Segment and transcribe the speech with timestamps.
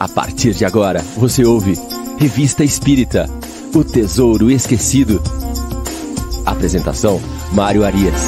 [0.00, 1.74] A partir de agora, você ouve
[2.18, 3.26] Revista Espírita
[3.74, 5.20] O Tesouro Esquecido.
[6.46, 7.20] Apresentação:
[7.52, 8.18] Mário Arias.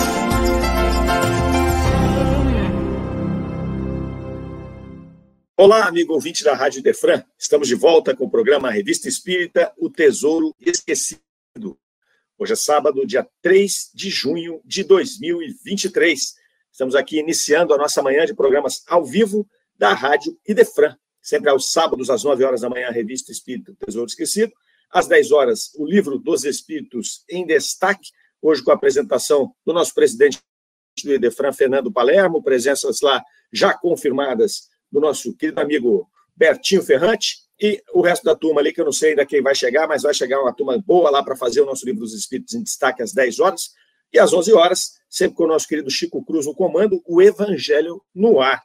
[5.56, 7.24] Olá, amigo ouvinte da Rádio Defran.
[7.38, 11.22] Estamos de volta com o programa Revista Espírita O Tesouro Esquecido.
[12.36, 16.34] Hoje é sábado, dia 3 de junho de 2023.
[16.70, 19.48] Estamos aqui iniciando a nossa manhã de programas ao vivo
[19.78, 20.98] da Rádio Idefran.
[21.22, 24.52] Sempre aos sábados, às 9 horas da manhã, a revista Espírito Tesouro Esquecido.
[24.90, 28.10] Às 10 horas, o livro dos Espíritos em Destaque,
[28.42, 30.40] hoje com a apresentação do nosso presidente
[31.02, 37.80] do Idefran, Fernando Palermo, presenças lá já confirmadas do nosso querido amigo Bertinho Ferrante, e
[37.94, 40.12] o resto da turma ali, que eu não sei ainda quem vai chegar, mas vai
[40.12, 43.12] chegar uma turma boa lá para fazer o nosso livro dos Espíritos em Destaque às
[43.12, 43.70] 10 horas.
[44.12, 48.02] E às 11 horas, sempre com o nosso querido Chico Cruz no comando, o Evangelho
[48.12, 48.60] no ar.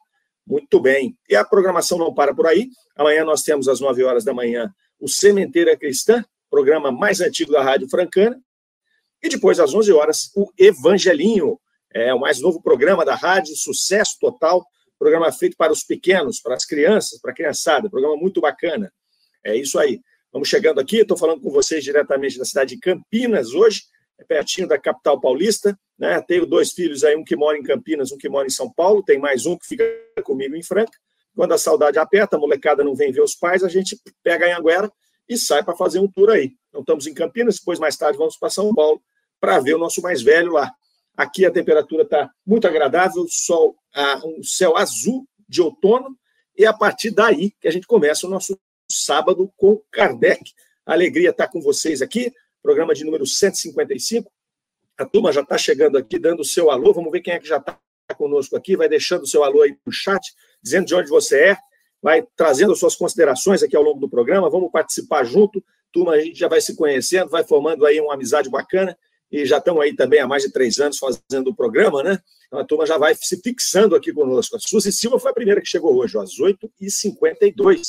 [0.48, 1.18] Muito bem.
[1.30, 2.70] E a programação não para por aí.
[2.96, 7.62] Amanhã nós temos às 9 horas da manhã o Sementeira Cristã, programa mais antigo da
[7.62, 8.42] Rádio Francana.
[9.22, 11.60] E depois, às 11 horas, o Evangelinho,
[11.94, 14.66] é o mais novo programa da rádio, sucesso total.
[14.98, 17.90] Programa feito para os pequenos, para as crianças, para a criançada.
[17.90, 18.92] Programa muito bacana.
[19.44, 20.00] É isso aí.
[20.32, 20.98] Vamos chegando aqui.
[20.98, 23.82] Estou falando com vocês diretamente da cidade de Campinas hoje
[24.20, 26.22] é pertinho da capital paulista, né?
[26.22, 29.04] Tenho dois filhos aí, um que mora em Campinas, um que mora em São Paulo,
[29.04, 29.84] tem mais um que fica
[30.24, 30.98] comigo em Franca.
[31.36, 34.58] Quando a saudade aperta, a molecada não vem ver os pais, a gente pega a
[34.58, 34.92] Anguera
[35.28, 36.54] e sai para fazer um tour aí.
[36.70, 39.02] Então estamos em Campinas, depois mais tarde vamos para São Paulo
[39.40, 40.72] para ver o nosso mais velho lá.
[41.16, 43.76] Aqui a temperatura está muito agradável, sol,
[44.24, 46.18] um céu azul de outono,
[46.56, 48.58] e é a partir daí que a gente começa o nosso
[48.90, 50.52] sábado com Kardec.
[50.86, 52.32] Alegria estar tá com vocês aqui
[52.68, 54.30] programa de número 155.
[54.98, 56.92] A turma já está chegando aqui, dando o seu alô.
[56.92, 57.80] Vamos ver quem é que já está
[58.18, 58.76] conosco aqui.
[58.76, 60.22] Vai deixando o seu alô aí no chat,
[60.62, 61.58] dizendo de onde você é,
[62.02, 64.50] vai trazendo suas considerações aqui ao longo do programa.
[64.50, 65.64] Vamos participar junto.
[65.92, 68.98] Turma, a gente já vai se conhecendo, vai formando aí uma amizade bacana.
[69.32, 72.20] E já estão aí também há mais de três anos fazendo o programa, né?
[72.48, 74.56] Então a turma já vai se fixando aqui conosco.
[74.56, 77.82] A Suzy Silva foi a primeira que chegou hoje, às 8h52,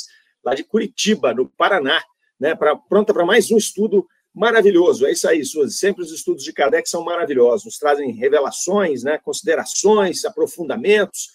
[0.43, 2.03] lá de Curitiba, no Paraná,
[2.39, 2.53] né?
[2.55, 5.05] Pra, pronta para mais um estudo maravilhoso.
[5.05, 5.75] É isso aí, Suzy.
[5.77, 11.29] Sempre os estudos de Kardec são maravilhosos, nos trazem revelações, né, considerações, aprofundamentos.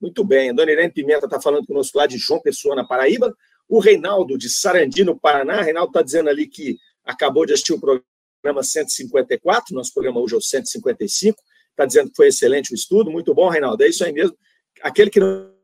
[0.00, 0.50] Muito bem.
[0.50, 3.34] A dona Irene Pimenta está falando conosco lá de João Pessoa, na Paraíba.
[3.68, 5.60] O Reinaldo, de Sarandi, no Paraná.
[5.60, 10.38] Reinaldo está dizendo ali que acabou de assistir o programa 154, nosso programa hoje é
[10.38, 11.38] o 155.
[11.70, 13.10] Está dizendo que foi excelente o estudo.
[13.10, 13.82] Muito bom, Reinaldo.
[13.82, 14.36] É isso aí mesmo.
[14.82, 15.58] Aquele que não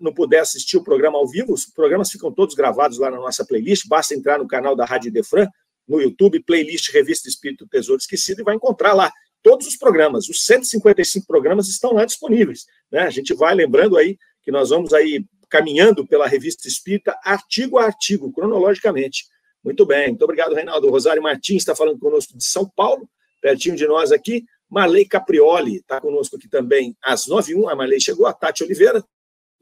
[0.00, 3.44] não puder assistir o programa ao vivo, os programas ficam todos gravados lá na nossa
[3.44, 5.48] playlist, basta entrar no canal da Rádio Defran,
[5.86, 9.12] no YouTube, playlist Revista Espírito Tesouro Esquecido, e vai encontrar lá
[9.42, 10.28] todos os programas.
[10.28, 12.64] Os 155 programas estão lá disponíveis.
[12.90, 13.00] Né?
[13.00, 17.84] A gente vai lembrando aí que nós vamos aí caminhando pela Revista Espírita, artigo a
[17.84, 19.24] artigo, cronologicamente.
[19.62, 20.90] Muito bem, muito obrigado, Reinaldo.
[20.90, 23.08] Rosário Martins está falando conosco de São Paulo,
[23.40, 24.44] pertinho de nós aqui.
[24.68, 27.70] Marley Caprioli está conosco aqui também às 9h01.
[27.70, 29.04] A Marley chegou, a Tati Oliveira,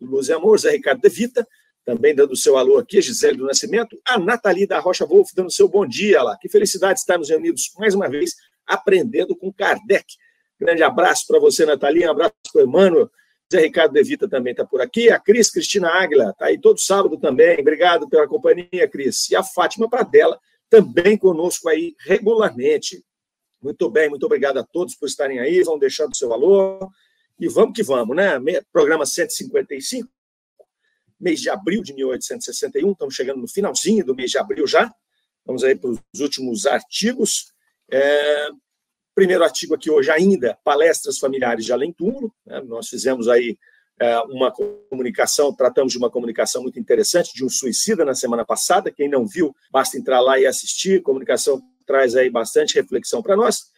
[0.00, 1.46] Luz e Amor, Zé Ricardo De Vita,
[1.84, 5.68] também dando seu alô aqui, Gisele do Nascimento, a Nathalie da Rocha Wolf dando seu
[5.68, 6.36] bom dia lá.
[6.40, 8.34] Que felicidade estarmos reunidos mais uma vez,
[8.66, 10.04] aprendendo com Kardec.
[10.58, 13.10] Grande abraço para você, Nathalie, um abraço para o Emmanuel.
[13.52, 15.10] Zé Ricardo Devita também está por aqui.
[15.10, 17.60] A Cris Cristina Águila está aí todo sábado também.
[17.60, 19.28] Obrigado pela companhia, Cris.
[19.30, 20.38] E a Fátima Pradella
[20.70, 23.04] também conosco aí regularmente.
[23.60, 25.62] Muito bem, muito obrigado a todos por estarem aí.
[25.62, 26.88] Vão deixando seu valor.
[27.38, 28.40] E vamos que vamos, né?
[28.72, 30.08] Programa 155
[31.22, 34.92] mês de abril de 1861, estamos chegando no finalzinho do mês de abril já.
[35.46, 37.52] Vamos aí para os últimos artigos.
[37.90, 38.48] É,
[39.14, 42.34] primeiro artigo aqui hoje ainda, palestras familiares de além túmulo.
[42.44, 42.60] Né?
[42.62, 43.56] Nós fizemos aí
[44.00, 48.90] é, uma comunicação, tratamos de uma comunicação muito interessante de um suicida na semana passada.
[48.90, 51.00] Quem não viu, basta entrar lá e assistir.
[51.00, 53.70] A comunicação traz aí bastante reflexão para nós.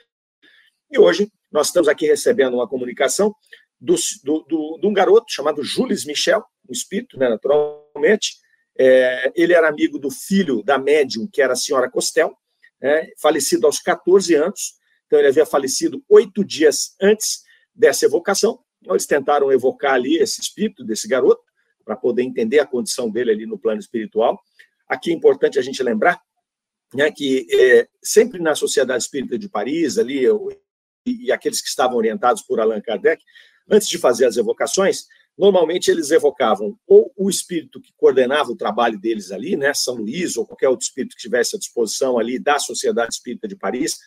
[0.91, 3.35] E hoje nós estamos aqui recebendo uma comunicação
[3.81, 8.37] do, do, do, de um garoto chamado Jules Michel, um espírito, né, naturalmente.
[8.79, 12.37] É, ele era amigo do filho da médium, que era a senhora Costel,
[12.81, 14.75] né, falecido aos 14 anos.
[15.07, 17.43] Então, ele havia falecido oito dias antes
[17.75, 18.59] dessa evocação.
[18.81, 21.43] Então, eles tentaram evocar ali esse espírito desse garoto,
[21.85, 24.41] para poder entender a condição dele ali no plano espiritual.
[24.89, 26.19] Aqui é importante a gente lembrar
[26.95, 30.27] né, que é, sempre na Sociedade Espírita de Paris, ali,
[31.07, 33.23] e, e aqueles que estavam orientados por Allan Kardec,
[33.71, 35.07] antes de fazer as evocações,
[35.37, 40.37] normalmente eles evocavam ou o espírito que coordenava o trabalho deles ali, né, São Luís,
[40.37, 43.99] ou qualquer outro espírito que estivesse à disposição ali da Sociedade Espírita de Paris,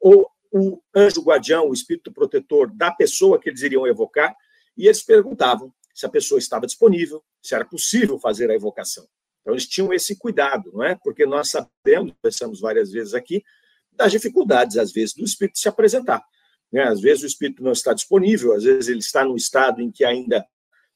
[0.00, 4.34] ou o anjo guardião, o espírito protetor da pessoa que eles iriam evocar,
[4.76, 9.06] e eles perguntavam se a pessoa estava disponível, se era possível fazer a evocação.
[9.40, 10.94] Então, eles tinham esse cuidado, não é?
[10.94, 13.42] Porque nós sabemos, pensamos várias vezes aqui,
[13.92, 16.22] das dificuldades, às vezes, do espírito se apresentar.
[16.72, 16.82] Né?
[16.82, 20.04] Às vezes o espírito não está disponível, às vezes ele está num estado em que
[20.04, 20.46] ainda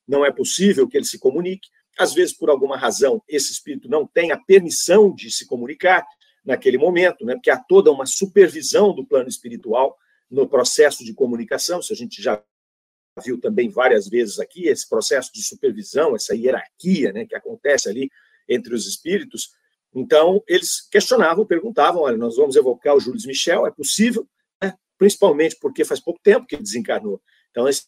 [0.06, 4.06] não é possível que ele se comunique, às vezes, por alguma razão, esse espírito não
[4.06, 6.06] tem a permissão de se comunicar
[6.44, 7.34] naquele momento, né?
[7.34, 9.96] porque há toda uma supervisão do plano espiritual
[10.30, 12.42] no processo de comunicação, isso a gente já
[13.22, 18.10] viu também várias vezes aqui, esse processo de supervisão, essa hierarquia né, que acontece ali
[18.48, 19.50] entre os espíritos.
[19.94, 24.26] Então, eles questionavam, perguntavam: olha, nós vamos evocar o Júlio Michel, é possível?
[25.02, 25.08] Né?
[25.08, 27.20] Principalmente porque faz pouco tempo que desencarnou.
[27.50, 27.86] Então, esse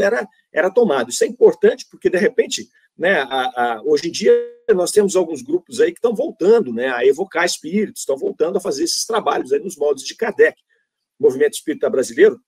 [0.00, 1.10] era, era tomado.
[1.10, 4.32] Isso é importante porque, de repente, né, a, a, hoje em dia
[4.74, 8.60] nós temos alguns grupos aí que estão voltando né, a evocar espíritos, estão voltando a
[8.60, 10.60] fazer esses trabalhos aí nos modos de Kardec.
[11.18, 12.40] O movimento espírita brasileiro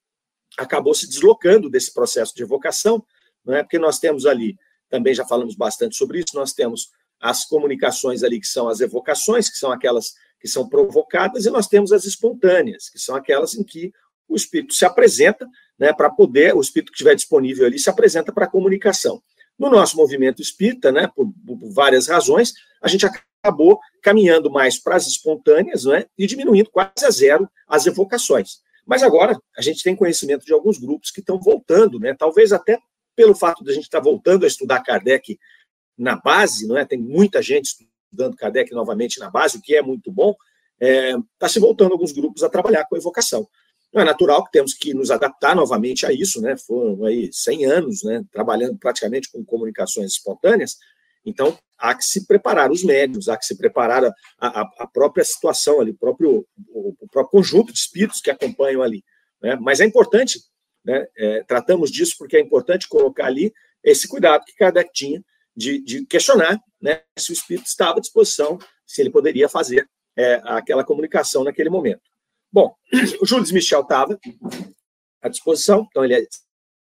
[0.59, 3.05] acabou se deslocando desse processo de evocação,
[3.45, 3.63] não é?
[3.63, 4.57] porque nós temos ali,
[4.89, 6.91] também já falamos bastante sobre isso, nós temos
[7.21, 11.67] as comunicações ali, que são as evocações, que são aquelas que são provocadas, e nós
[11.67, 13.93] temos as espontâneas, que são aquelas em que
[14.29, 15.47] o espírito se apresenta,
[15.79, 19.23] né, para poder, o espírito que estiver disponível ali, se apresenta para a comunicação.
[19.59, 22.53] No nosso movimento espírita, né, por, por, várias razões,
[22.83, 27.87] a gente acabou caminhando mais para as espontâneas né, e diminuindo quase a zero as
[27.87, 28.61] evocações.
[28.87, 32.79] Mas agora a gente tem conhecimento de alguns grupos que estão voltando, né, talvez até
[33.17, 35.39] pelo fato de a gente estar voltando a estudar Kardec
[35.99, 36.85] na base, não é?
[36.85, 40.35] Tem muita gente estudando Kardec novamente na base, o que é muito bom.
[40.81, 43.47] Está é, tá se voltando alguns grupos a trabalhar com evocação.
[43.93, 46.57] Não é natural que temos que nos adaptar novamente a isso, né?
[46.57, 48.23] Foram aí 100 anos, né?
[48.31, 50.77] Trabalhando praticamente com comunicações espontâneas.
[51.25, 55.25] Então, há que se preparar os médios, há que se preparar a, a, a própria
[55.25, 59.03] situação ali, próprio, o, o, próprio conjunto de espíritos que acompanham ali.
[59.43, 59.57] Né?
[59.61, 60.39] Mas é importante,
[60.85, 61.07] né?
[61.17, 63.53] É, tratamos disso porque é importante colocar ali
[63.83, 65.23] esse cuidado que Kardec tinha
[65.59, 70.41] de, de questionar né, se o espírito estava à disposição, se ele poderia fazer é,
[70.45, 72.01] aquela comunicação naquele momento.
[72.51, 72.75] Bom,
[73.21, 74.17] o Júlio Michel estava
[75.21, 76.27] à disposição, então ele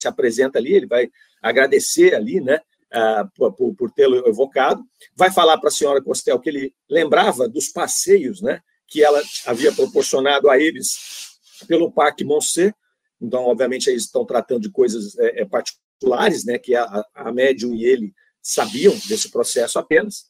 [0.02, 1.10] se apresenta ali, ele vai
[1.42, 2.62] agradecer ali, né,
[2.94, 4.82] uh, por, por tê-lo evocado,
[5.16, 9.74] vai falar para a senhora Costel que ele lembrava dos passeios, né, que ela havia
[9.74, 11.38] proporcionado a eles
[11.68, 12.74] pelo Parque Monset,
[13.22, 17.86] então, obviamente, eles estão tratando de coisas é, particulares, né, que a, a médium e
[17.86, 20.30] ele sabiam desse processo apenas.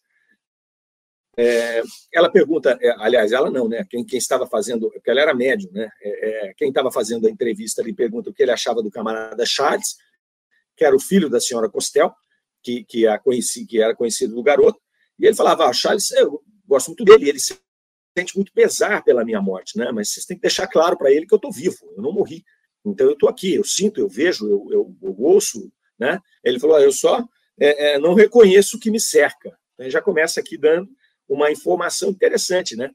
[1.38, 1.82] É,
[2.14, 3.86] ela pergunta, é, aliás, ela não, né?
[3.90, 5.90] Quem, quem estava fazendo, porque ela era médium, né?
[6.02, 9.46] É, é quem estava fazendo a entrevista ali pergunta o que ele achava do camarada
[9.46, 9.96] Charles,
[10.76, 12.14] que era o filho da senhora Costel,
[12.62, 14.80] que, que, a conheci, que era conhecido do garoto,
[15.18, 19.42] e ele falava: ah, Charles, eu gosto muito dele, ele sente muito pesar pela minha
[19.42, 19.92] morte, né?
[19.92, 22.44] Mas vocês têm que deixar claro para ele que eu estou vivo, eu não morri.
[22.86, 26.20] Então eu estou aqui, eu sinto, eu vejo, eu, eu, eu ouço, né?
[26.44, 27.26] Ele falou: ah, eu só
[27.62, 29.56] é, é, não reconheço o que me cerca.
[29.76, 30.90] Então, já começa aqui dando
[31.30, 32.92] uma informação interessante, né?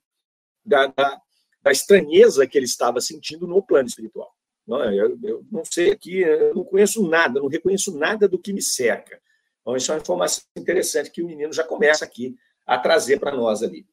[0.64, 1.20] Da, da,
[1.62, 4.34] da, estranheza que ele estava sentindo no plano espiritual.
[4.66, 8.52] Não, eu, eu, não sei aqui, eu não conheço nada, não reconheço nada do que
[8.52, 9.20] me cerca.
[9.60, 12.36] Então, isso é uma informação interessante que o menino já começa aqui
[12.66, 13.86] a trazer para nós ali.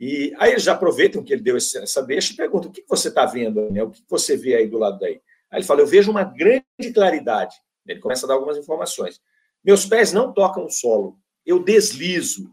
[0.00, 3.08] E aí eles já aproveitam que ele deu essa deixa e perguntam: o que você
[3.08, 3.82] está vendo, né?
[3.82, 5.20] O que você vê aí do lado daí?
[5.50, 7.54] Aí ele fala: eu vejo uma grande claridade.
[7.86, 9.20] Ele começa a dar algumas informações.
[9.64, 12.50] Meus pés não tocam o solo, eu deslizo,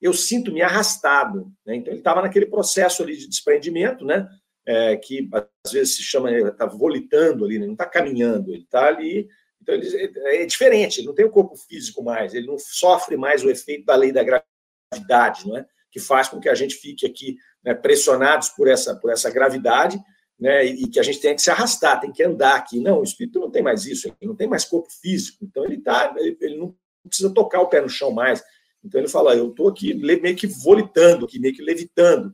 [0.00, 1.52] eu sinto-me arrastado.
[1.64, 1.76] Né?
[1.76, 4.28] Então, ele estava naquele processo ali de desprendimento, né?
[4.68, 5.28] É, que
[5.64, 7.66] às vezes se chama, está volitando ali, né?
[7.66, 9.28] não está caminhando, ele está ali.
[9.62, 13.44] Então, ele, é diferente, ele não tem o corpo físico mais, ele não sofre mais
[13.44, 15.66] o efeito da lei da gravidade, não é?
[15.90, 19.98] que faz com que a gente fique aqui né, pressionados por essa, por essa gravidade
[20.38, 22.78] né, e que a gente tenha que se arrastar, tem que andar aqui.
[22.80, 25.80] Não, o espírito não tem mais isso, ele não tem mais corpo físico, então ele
[25.80, 28.42] tá, ele, não precisa tocar o pé no chão mais.
[28.84, 32.32] Então ele fala, eu estou aqui meio que volitando, aqui, meio que levitando.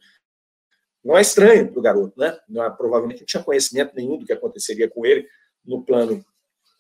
[1.04, 2.36] Não é estranho para o garoto, né?
[2.48, 5.26] Não, é, provavelmente não tinha conhecimento nenhum do que aconteceria com ele
[5.64, 6.24] no plano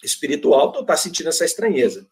[0.02, 2.06] espiritual, então está sentindo essa estranheza.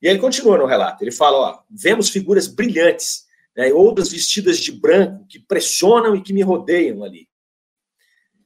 [0.00, 4.70] E ele continua no relato, ele fala, ó, vemos figuras brilhantes, né, outras vestidas de
[4.70, 7.28] branco, que pressionam e que me rodeiam ali.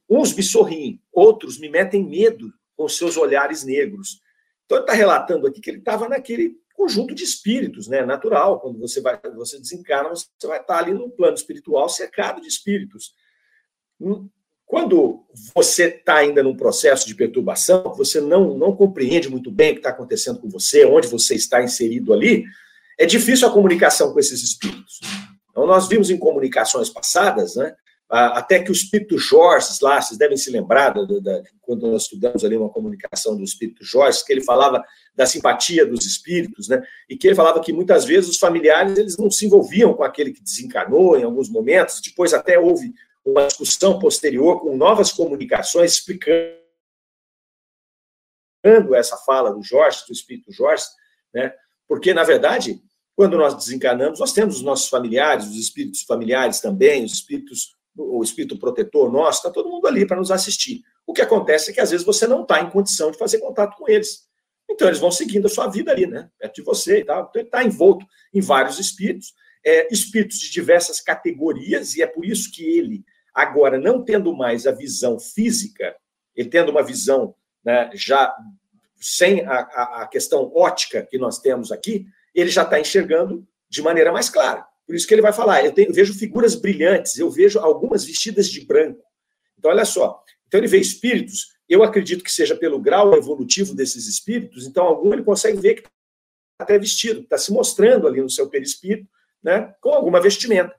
[0.09, 4.19] Uns me sorriem, outros me metem medo com seus olhares negros.
[4.65, 8.05] Então ele está relatando aqui que ele estava naquele conjunto de espíritos, né?
[8.05, 8.59] Natural.
[8.59, 13.13] Quando você vai, você desencarna, você vai estar ali no plano espiritual cercado de espíritos.
[13.99, 14.27] Hum,
[14.65, 19.73] quando você está ainda num processo de perturbação, você não, não compreende muito bem o
[19.73, 22.43] que está acontecendo com você, onde você está inserido ali,
[22.97, 24.99] é difícil a comunicação com esses espíritos.
[25.51, 27.75] Então, nós vimos em comunicações passadas, né,
[28.09, 32.45] até que o espírito Jorge, lá, vocês devem se lembrar, da, da, quando nós estudamos
[32.45, 34.83] ali uma comunicação do espírito Jorge, que ele falava
[35.15, 36.81] da simpatia dos espíritos, né?
[37.09, 40.31] E que ele falava que muitas vezes os familiares eles não se envolviam com aquele
[40.31, 42.93] que desencarnou em alguns momentos, depois até houve
[43.25, 46.53] uma discussão posterior com novas comunicações explicando
[48.93, 50.83] essa fala do Jorge, do espírito Jorge,
[51.33, 51.51] né?
[51.87, 52.79] Porque na verdade,
[53.15, 58.23] quando nós desencarnamos, nós temos os nossos familiares, os espíritos familiares também, os espíritos o
[58.23, 60.81] espírito protetor nosso, está todo mundo ali para nos assistir.
[61.05, 63.77] O que acontece é que às vezes você não está em condição de fazer contato
[63.77, 64.27] com eles.
[64.69, 66.29] Então eles vão seguindo a sua vida ali, né?
[66.39, 67.27] Perto de você e tal.
[67.29, 69.33] Então ele está envolto em vários espíritos,
[69.65, 74.65] é, espíritos de diversas categorias, e é por isso que ele, agora, não tendo mais
[74.65, 75.95] a visão física,
[76.35, 78.33] ele tendo uma visão né, já
[78.99, 83.81] sem a, a, a questão ótica que nós temos aqui, ele já está enxergando de
[83.81, 84.65] maneira mais clara.
[84.85, 88.03] Por isso que ele vai falar, eu, tenho, eu vejo figuras brilhantes, eu vejo algumas
[88.03, 89.03] vestidas de branco.
[89.57, 90.21] Então, olha só.
[90.47, 95.13] Então, ele vê espíritos, eu acredito que seja pelo grau evolutivo desses espíritos, então, algum
[95.13, 95.91] ele consegue ver que está
[96.59, 99.07] até vestido, está se mostrando ali no seu perispírito,
[99.41, 100.75] né, com alguma vestimenta.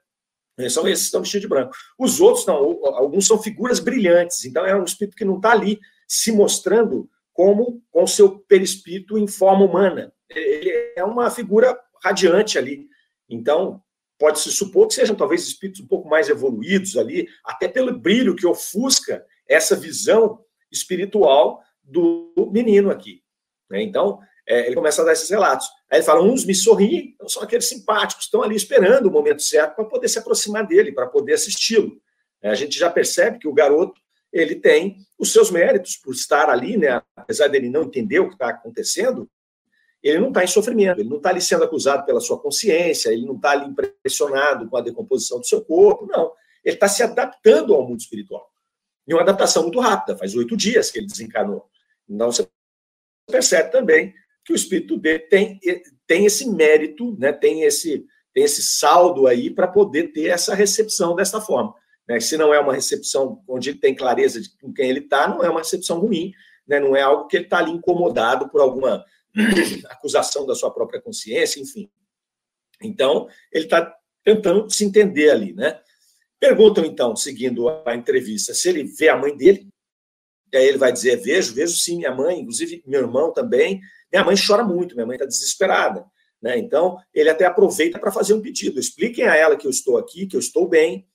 [0.70, 1.74] São esses que estão vestidos de branco.
[1.98, 2.54] Os outros, não,
[2.94, 7.82] alguns são figuras brilhantes, então é um espírito que não está ali se mostrando como
[7.90, 10.12] com seu perispírito em forma humana.
[10.30, 12.86] Ele é uma figura radiante ali.
[13.28, 13.82] Então,
[14.24, 18.46] pode-se supor que sejam talvez espíritos um pouco mais evoluídos ali, até pelo brilho que
[18.46, 23.22] ofusca essa visão espiritual do menino aqui.
[23.68, 23.82] Né?
[23.82, 25.68] Então, é, ele começa a dar esses relatos.
[25.90, 29.42] Aí ele fala: uns me sorriem, então são aqueles simpáticos, estão ali esperando o momento
[29.42, 32.00] certo para poder se aproximar dele, para poder assisti-lo.
[32.40, 34.00] É, a gente já percebe que o garoto
[34.32, 37.02] ele tem os seus méritos por estar ali, né?
[37.14, 39.30] apesar dele não entender o que está acontecendo,
[40.04, 43.24] ele não está em sofrimento, ele não está ali sendo acusado pela sua consciência, ele
[43.24, 46.30] não está ali impressionado com a decomposição do seu corpo, não.
[46.62, 48.46] Ele está se adaptando ao mundo espiritual.
[49.08, 51.66] E uma adaptação muito rápida, faz oito dias que ele desencarnou.
[52.06, 52.46] Então você
[53.26, 55.58] percebe também que o espírito dele tem,
[56.06, 61.14] tem esse mérito, né, tem, esse, tem esse saldo aí para poder ter essa recepção
[61.14, 61.74] dessa forma.
[62.06, 62.20] Né?
[62.20, 65.42] Se não é uma recepção onde ele tem clareza de com quem ele está, não
[65.42, 66.32] é uma recepção ruim,
[66.68, 66.78] né?
[66.78, 69.02] não é algo que ele está ali incomodado por alguma
[69.90, 71.90] acusação da sua própria consciência, enfim.
[72.82, 75.80] Então, ele está tentando se entender ali, né?
[76.40, 79.68] Perguntam, então, seguindo a entrevista, se ele vê a mãe dele.
[80.52, 83.80] E aí ele vai dizer: vejo, vejo sim, minha mãe, inclusive meu irmão também.
[84.12, 86.04] Minha mãe chora muito, minha mãe está desesperada.
[86.40, 86.58] Né?
[86.58, 88.78] Então, ele até aproveita para fazer um pedido.
[88.78, 91.08] Expliquem a ela que eu estou aqui, que eu estou bem,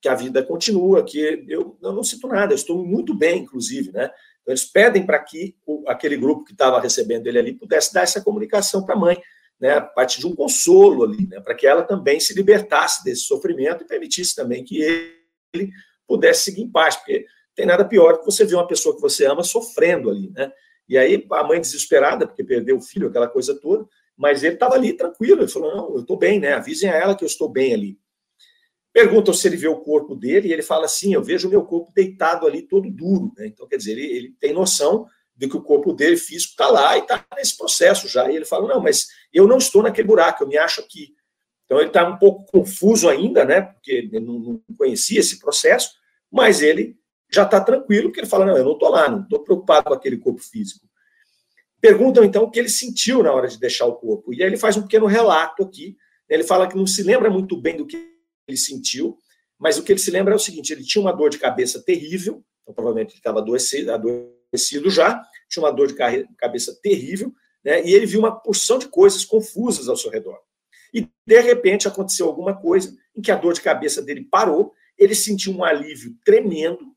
[0.00, 3.92] que a vida continua, que eu, eu não sinto nada, eu estou muito bem, inclusive.
[3.92, 4.10] Né?
[4.42, 8.02] Então, eles pedem para que o, aquele grupo que estava recebendo ele ali pudesse dar
[8.02, 9.20] essa comunicação para a mãe,
[9.60, 13.22] né, a partir de um consolo ali, né, para que ela também se libertasse desse
[13.22, 15.70] sofrimento e permitisse também que ele
[16.06, 19.26] pudesse seguir em paz, porque tem nada pior que você ver uma pessoa que você
[19.26, 20.50] ama sofrendo ali, né?
[20.88, 24.74] E aí a mãe desesperada, porque perdeu o filho, aquela coisa toda, mas ele estava
[24.74, 26.54] ali tranquilo, ele falou: não, eu estou bem, né?
[26.54, 27.98] Avisem a ela que eu estou bem ali.
[28.92, 31.64] Perguntam se ele vê o corpo dele, e ele fala assim: Eu vejo o meu
[31.64, 33.32] corpo deitado ali, todo duro.
[33.36, 33.46] Né?
[33.46, 36.96] Então, quer dizer, ele, ele, tem noção de que o corpo dele físico está lá
[36.96, 38.30] e está nesse processo já.
[38.30, 41.14] E ele fala: Não, mas eu não estou naquele buraco, eu me acho aqui.
[41.64, 43.62] Então, ele está um pouco confuso ainda, né?
[43.62, 45.90] Porque ele não, não conhecia esse processo,
[46.30, 46.94] mas ele
[47.30, 49.94] já está tranquilo, porque ele fala: Não, eu não estou lá, não estou preocupado com
[49.94, 50.86] aquele corpo físico.
[51.80, 54.34] Perguntam então o que ele sentiu na hora de deixar o corpo.
[54.34, 55.96] E aí ele faz um pequeno relato aqui.
[56.28, 58.11] Ele fala que não se lembra muito bem do que
[58.46, 59.16] ele sentiu,
[59.58, 61.82] mas o que ele se lembra é o seguinte: ele tinha uma dor de cabeça
[61.82, 65.94] terrível, então provavelmente ele estava adoecido, adoecido já, tinha uma dor de
[66.36, 67.32] cabeça terrível,
[67.64, 70.38] né, e ele viu uma porção de coisas confusas ao seu redor.
[70.92, 75.14] E, de repente, aconteceu alguma coisa em que a dor de cabeça dele parou, ele
[75.14, 76.94] sentiu um alívio tremendo,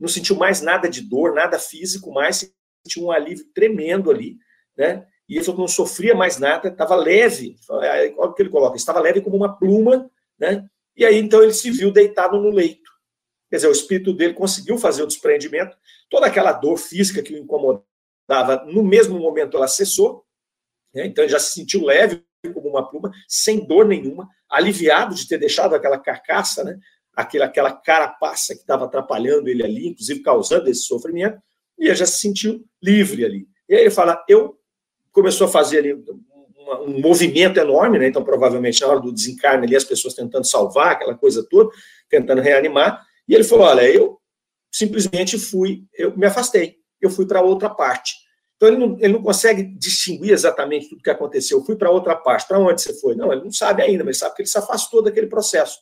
[0.00, 2.50] não sentiu mais nada de dor, nada físico, mas
[2.86, 4.38] sentiu um alívio tremendo ali,
[4.76, 5.06] né?
[5.28, 8.76] E ele falou que não sofria mais nada, estava leve, olha o que ele coloca,
[8.76, 10.68] estava leve como uma pluma, né?
[10.96, 12.90] E aí, então, ele se viu deitado no leito.
[13.50, 15.76] Quer dizer, o espírito dele conseguiu fazer o desprendimento,
[16.10, 20.24] toda aquela dor física que o incomodava, no mesmo momento ela cessou,
[20.92, 21.06] né?
[21.06, 25.38] então ele já se sentiu leve como uma pluma, sem dor nenhuma, aliviado de ter
[25.38, 26.78] deixado aquela carcaça, né?
[27.14, 31.40] aquela, aquela carapaça que estava atrapalhando ele ali, inclusive causando esse sofrimento,
[31.78, 33.48] e ele já se sentiu livre ali.
[33.68, 34.58] E aí ele fala, eu
[35.12, 36.04] começou a fazer ali
[36.64, 38.08] uma, um movimento enorme, né?
[38.08, 41.70] Então, provavelmente, na hora do desencarne ali, as pessoas tentando salvar aquela coisa toda,
[42.08, 43.04] tentando reanimar.
[43.28, 44.18] E ele falou: Olha, eu
[44.72, 48.14] simplesmente fui, eu me afastei, eu fui para outra parte.
[48.56, 51.58] Então, ele não, ele não consegue distinguir exatamente tudo que aconteceu.
[51.58, 52.46] Eu fui para outra parte.
[52.46, 53.14] Para onde você foi?
[53.14, 55.78] Não, ele não sabe ainda, mas sabe que ele se afastou daquele processo.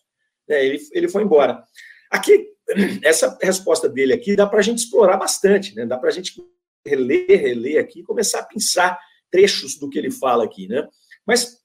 [0.48, 0.64] Né?
[0.64, 1.62] Ele, ele foi embora.
[2.10, 2.48] Aqui,
[3.04, 5.86] essa resposta dele aqui dá para a gente explorar bastante, né?
[5.86, 6.42] Dá para a gente
[6.84, 8.98] reler, reler aqui e começar a pensar
[9.32, 10.86] trechos do que ele fala aqui, né?
[11.26, 11.58] Mas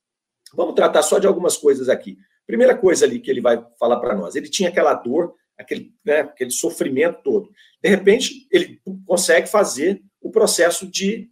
[0.54, 2.18] vamos tratar só de algumas coisas aqui.
[2.48, 6.22] Primeira coisa ali que ele vai falar para nós, ele tinha aquela dor, aquele, né,
[6.22, 7.52] aquele sofrimento todo.
[7.84, 11.30] De repente, ele consegue fazer o processo de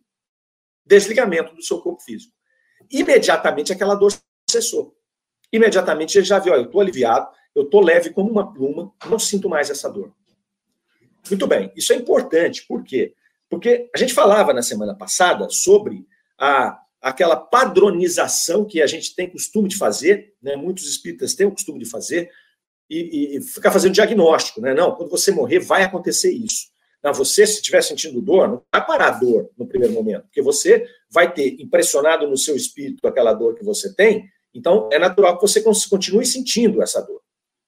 [0.86, 2.34] desligamento do seu corpo físico.
[2.92, 4.14] Imediatamente aquela dor
[4.50, 4.96] cessou.
[5.52, 9.48] Imediatamente ele já viu, eu estou aliviado, eu estou leve como uma pluma, não sinto
[9.48, 10.14] mais essa dor.
[11.30, 13.16] Muito bem, isso é importante, por quê?
[13.50, 16.06] Porque a gente falava na semana passada sobre
[16.40, 20.56] a, aquela padronização que a gente tem costume de fazer, né?
[20.56, 22.30] muitos espíritas têm o costume de fazer,
[22.90, 24.74] e, e, ficar fazendo diagnóstico, né?
[24.74, 26.68] Não, quando você morrer, vai acontecer isso.
[27.04, 30.42] Não, você, se estiver sentindo dor, não vai parar a dor no primeiro momento, porque
[30.42, 35.38] você vai ter impressionado no seu espírito aquela dor que você tem, então é natural
[35.38, 37.22] que você continue sentindo essa dor.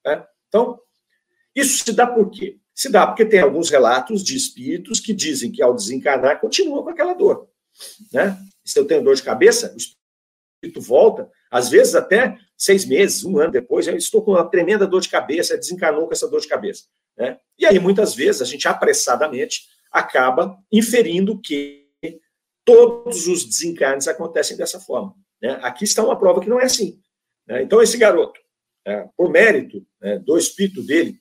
[0.06, 0.26] Né?
[0.48, 0.80] Então,
[1.56, 2.58] isso se dá por quê?
[2.74, 6.90] Se dá porque tem alguns relatos de espíritos que dizem que ao desencarnar continuam com
[6.90, 7.48] aquela dor.
[8.12, 8.38] Né?
[8.64, 13.38] Se eu tenho dor de cabeça, o espírito volta, às vezes até seis meses, um
[13.40, 16.48] ano depois, eu estou com uma tremenda dor de cabeça, desencanou com essa dor de
[16.48, 16.84] cabeça.
[17.18, 17.40] Né?
[17.58, 21.88] E aí, muitas vezes, a gente apressadamente acaba inferindo que
[22.66, 25.16] todos os desencarnes acontecem dessa forma.
[25.42, 25.58] Né?
[25.62, 27.00] Aqui está uma prova que não é assim.
[27.48, 27.64] Né?
[27.64, 28.40] Então, esse garoto,
[28.86, 31.18] né, por mérito né, do espírito dele,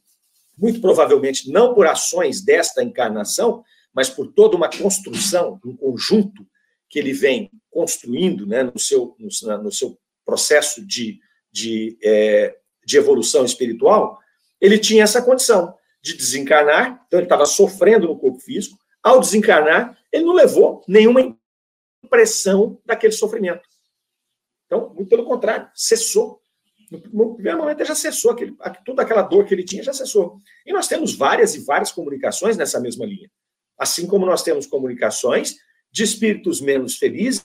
[0.58, 3.62] muito provavelmente não por ações desta encarnação,
[3.97, 6.47] mas por toda uma construção, um conjunto
[6.87, 11.19] que ele vem construindo né, no, seu, no, no seu processo de,
[11.50, 14.19] de, é, de evolução espiritual,
[14.61, 19.99] ele tinha essa condição de desencarnar, então ele estava sofrendo no corpo físico, ao desencarnar,
[20.12, 21.35] ele não levou nenhuma
[22.05, 23.67] impressão daquele sofrimento.
[24.67, 26.41] Então, muito pelo contrário, cessou.
[27.12, 30.38] No primeiro momento já cessou, aquele, toda aquela dor que ele tinha já cessou.
[30.67, 33.31] E nós temos várias e várias comunicações nessa mesma linha.
[33.78, 35.56] Assim como nós temos comunicações
[35.90, 37.45] de espíritos menos felizes,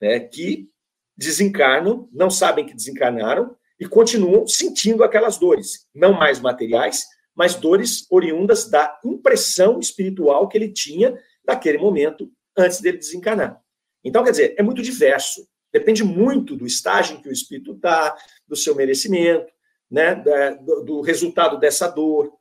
[0.00, 0.68] né, que
[1.16, 8.06] desencarnam, não sabem que desencarnaram e continuam sentindo aquelas dores, não mais materiais, mas dores
[8.10, 13.60] oriundas da impressão espiritual que ele tinha naquele momento antes dele desencarnar.
[14.02, 15.46] Então, quer dizer, é muito diverso.
[15.72, 18.16] Depende muito do estágio em que o espírito está,
[18.48, 19.52] do seu merecimento,
[19.90, 22.32] né, do, do, resultado dessa dor,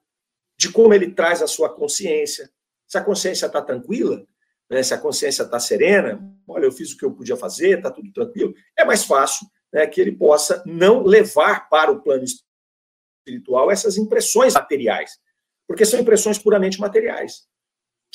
[0.58, 2.50] de como ele traz a sua consciência.
[2.88, 4.26] Se a consciência está tranquila,
[4.70, 7.92] né, se a consciência está serena, olha, eu fiz o que eu podia fazer, está
[7.92, 13.72] tudo tranquilo, é mais fácil né, que ele possa não levar para o plano espiritual
[13.72, 15.20] essas impressões materiais,
[15.68, 17.48] porque são impressões puramente materiais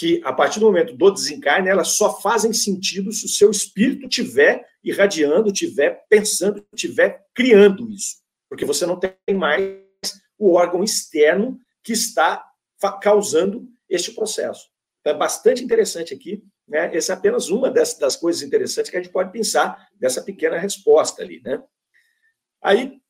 [0.00, 4.08] que a partir do momento do desencarne, elas só fazem sentido se o seu espírito
[4.08, 8.16] tiver irradiando, tiver pensando, tiver criando isso.
[8.48, 9.76] Porque você não tem mais
[10.38, 12.44] o órgão externo que está
[13.02, 14.68] causando este processo.
[15.00, 16.94] Então, é bastante interessante aqui, né?
[16.94, 20.58] Essa é apenas uma das, das coisas interessantes que a gente pode pensar dessa pequena
[20.58, 21.62] resposta ali, né?
[22.62, 23.00] Aí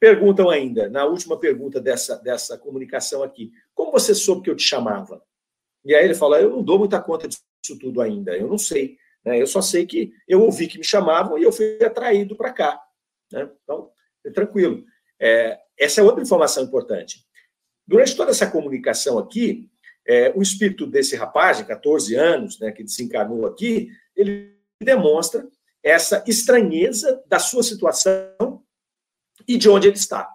[0.00, 4.64] perguntam ainda, na última pergunta dessa, dessa comunicação aqui, como você soube que eu te
[4.64, 5.22] chamava?
[5.84, 7.42] E aí ele fala: Eu não dou muita conta disso
[7.80, 8.98] tudo ainda, eu não sei.
[9.24, 9.40] Né?
[9.40, 12.80] Eu só sei que eu ouvi que me chamavam e eu fui atraído para cá.
[13.32, 13.48] Né?
[13.62, 13.90] Então,
[14.24, 14.84] é tranquilo.
[15.20, 17.24] É, essa é outra informação importante.
[17.86, 19.68] Durante toda essa comunicação aqui,
[20.06, 25.46] é, o espírito desse rapaz, de 14 anos, né, que desencarnou aqui, ele demonstra
[25.82, 28.62] essa estranheza da sua situação
[29.46, 30.28] e de onde ele está,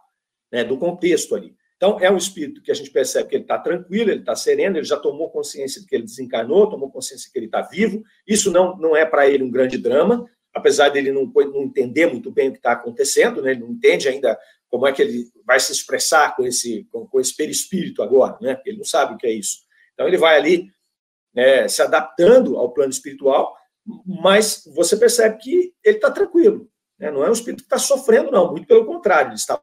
[0.51, 1.55] né, do contexto ali.
[1.75, 4.77] Então, é um espírito que a gente percebe que ele está tranquilo, ele está sereno,
[4.77, 8.03] ele já tomou consciência de que ele desencarnou, tomou consciência de que ele está vivo.
[8.27, 12.31] Isso não, não é para ele um grande drama, apesar dele não, não entender muito
[12.31, 13.51] bem o que está acontecendo, né?
[13.51, 14.37] ele não entende ainda
[14.69, 18.61] como é que ele vai se expressar com esse, com, com esse perispírito agora, né?
[18.65, 19.59] ele não sabe o que é isso.
[19.93, 20.69] Então, ele vai ali
[21.33, 23.55] né, se adaptando ao plano espiritual,
[24.05, 26.69] mas você percebe que ele está tranquilo.
[26.99, 27.09] Né?
[27.11, 29.59] Não é um espírito que está sofrendo, não, muito pelo contrário, ele está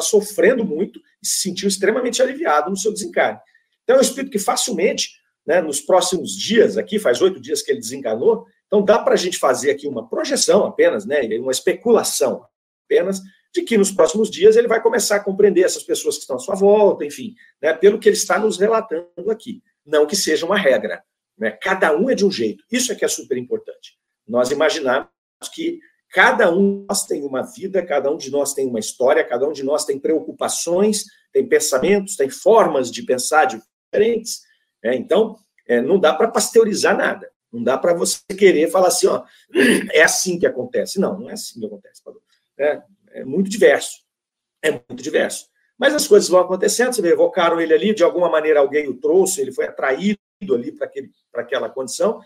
[0.00, 3.38] sofrendo muito e se sentiu extremamente aliviado no seu desencarne.
[3.82, 5.10] Então, é um espírito que facilmente,
[5.46, 9.16] né, nos próximos dias, aqui faz oito dias que ele desencarnou, então dá para a
[9.16, 12.46] gente fazer aqui uma projeção apenas, né, uma especulação
[12.84, 13.20] apenas,
[13.52, 16.38] de que nos próximos dias ele vai começar a compreender essas pessoas que estão à
[16.38, 19.62] sua volta, enfim, né, pelo que ele está nos relatando aqui.
[19.84, 21.02] Não que seja uma regra.
[21.36, 22.64] Né, cada um é de um jeito.
[22.70, 23.98] Isso é que é super importante.
[24.26, 25.08] Nós imaginarmos
[25.52, 25.80] que
[26.12, 29.48] Cada um de nós tem uma vida, cada um de nós tem uma história, cada
[29.48, 34.40] um de nós tem preocupações, tem pensamentos, tem formas de pensar diferentes.
[34.82, 34.96] Né?
[34.96, 35.36] Então,
[35.68, 37.30] é, não dá para pasteurizar nada.
[37.52, 39.22] Não dá para você querer falar assim, ó,
[39.92, 40.98] é assim que acontece.
[40.98, 42.02] Não, não é assim que acontece.
[42.58, 43.98] É, é muito diverso.
[44.62, 45.46] É muito diverso.
[45.78, 49.00] Mas as coisas vão acontecendo, você vê, evocaram ele ali, de alguma maneira alguém o
[49.00, 50.18] trouxe, ele foi atraído
[50.52, 52.20] ali para aquela condição,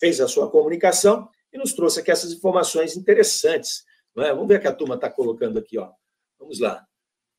[0.00, 3.84] fez a sua comunicação e nos trouxe aqui essas informações interessantes.
[4.18, 4.32] É?
[4.32, 5.76] Vamos ver o que a turma está colocando aqui.
[5.78, 5.90] Ó.
[6.38, 6.86] Vamos lá.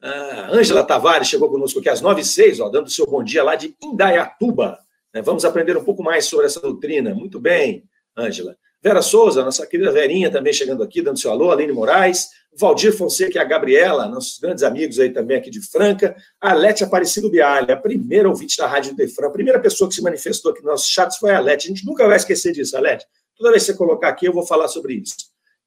[0.01, 3.43] Ah, Ângela Tavares chegou conosco aqui às 9 e 06 ó, dando seu bom dia
[3.43, 4.77] lá de Indaiatuba.
[5.13, 7.15] É, vamos aprender um pouco mais sobre essa doutrina.
[7.15, 7.83] Muito bem,
[8.15, 8.55] Ângela.
[8.81, 11.51] Vera Souza, nossa querida Verinha, também chegando aqui, dando seu alô.
[11.51, 12.27] Aline Moraes.
[12.59, 16.15] Valdir Fonseca e a Gabriela, nossos grandes amigos aí também aqui de Franca.
[16.41, 20.01] A Lete Aparecido Bialha, a primeira ouvinte da Rádio Defran, a primeira pessoa que se
[20.01, 21.67] manifestou aqui nos nossos chats foi a Lete.
[21.67, 23.05] A gente nunca vai esquecer disso, Alete.
[23.37, 25.15] Toda vez que você colocar aqui, eu vou falar sobre isso.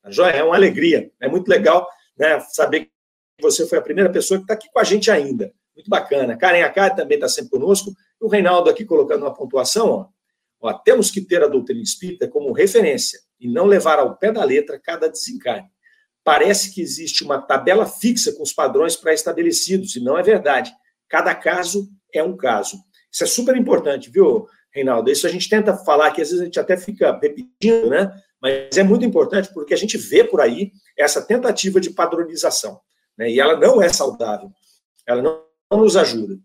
[0.03, 1.11] A joia é uma alegria.
[1.21, 1.87] É muito legal
[2.19, 2.91] né, saber que
[3.41, 5.53] você foi a primeira pessoa que está aqui com a gente ainda.
[5.77, 6.37] Muito bacana.
[6.37, 7.93] Karen Akari também está sempre conosco.
[8.21, 10.07] O Reinaldo aqui colocando uma pontuação, ó.
[10.61, 10.73] Ó.
[10.73, 14.79] Temos que ter a doutrina espírita como referência e não levar ao pé da letra
[14.79, 15.71] cada desencarne
[16.25, 20.73] parece que existe uma tabela fixa com os padrões pré-estabelecidos, e não é verdade.
[21.09, 22.77] Cada caso é um caso.
[23.11, 25.11] Isso é super importante, viu, Reinaldo?
[25.11, 28.13] Isso a gente tenta falar que às vezes a gente até fica repetindo, né?
[28.41, 32.81] Mas é muito importante porque a gente vê por aí essa tentativa de padronização,
[33.19, 33.31] né?
[33.31, 34.51] E ela não é saudável.
[35.07, 35.43] Ela não,
[35.73, 36.39] nos ajuda.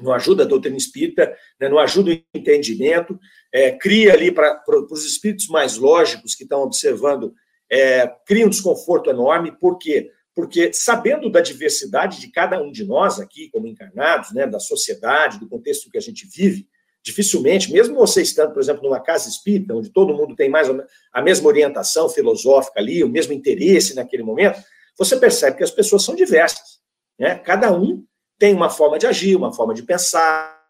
[0.00, 1.68] Não ajuda a doutrina espírita, né?
[1.68, 3.18] não ajuda o entendimento,
[3.52, 7.32] é, cria ali para os espíritos mais lógicos que estão observando
[7.70, 10.10] é, cria um desconforto enorme, por quê?
[10.34, 15.38] Porque sabendo da diversidade de cada um de nós aqui, como encarnados, né, da sociedade,
[15.38, 16.68] do contexto que a gente vive,
[17.02, 20.68] dificilmente, mesmo você estando, por exemplo, numa casa espírita, onde todo mundo tem mais
[21.12, 24.60] a mesma orientação filosófica ali, o mesmo interesse naquele momento,
[24.96, 26.80] você percebe que as pessoas são diversas.
[27.18, 27.36] Né?
[27.36, 28.04] Cada um
[28.38, 30.60] tem uma forma de agir, uma forma de pensar,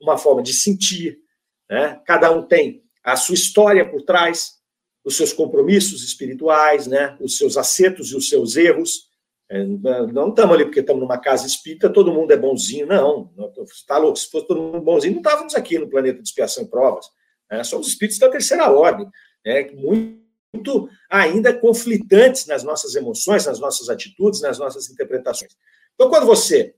[0.00, 1.18] uma forma de sentir.
[1.70, 2.00] Né?
[2.04, 4.62] Cada um tem a sua história por trás
[5.04, 9.10] os seus compromissos espirituais, né, os seus acertos e os seus erros.
[9.50, 13.30] É, não estamos ali porque estamos numa casa espírita, todo mundo é bonzinho, não.
[13.64, 14.18] Está louco?
[14.18, 17.06] Se fosse todo mundo bonzinho, não estávamos aqui no planeta de expiação e provas.
[17.50, 17.62] Né?
[17.64, 19.06] Somos espíritos da terceira ordem,
[19.44, 19.70] né?
[19.72, 25.52] muito ainda conflitantes nas nossas emoções, nas nossas atitudes, nas nossas interpretações.
[25.94, 26.74] Então, quando você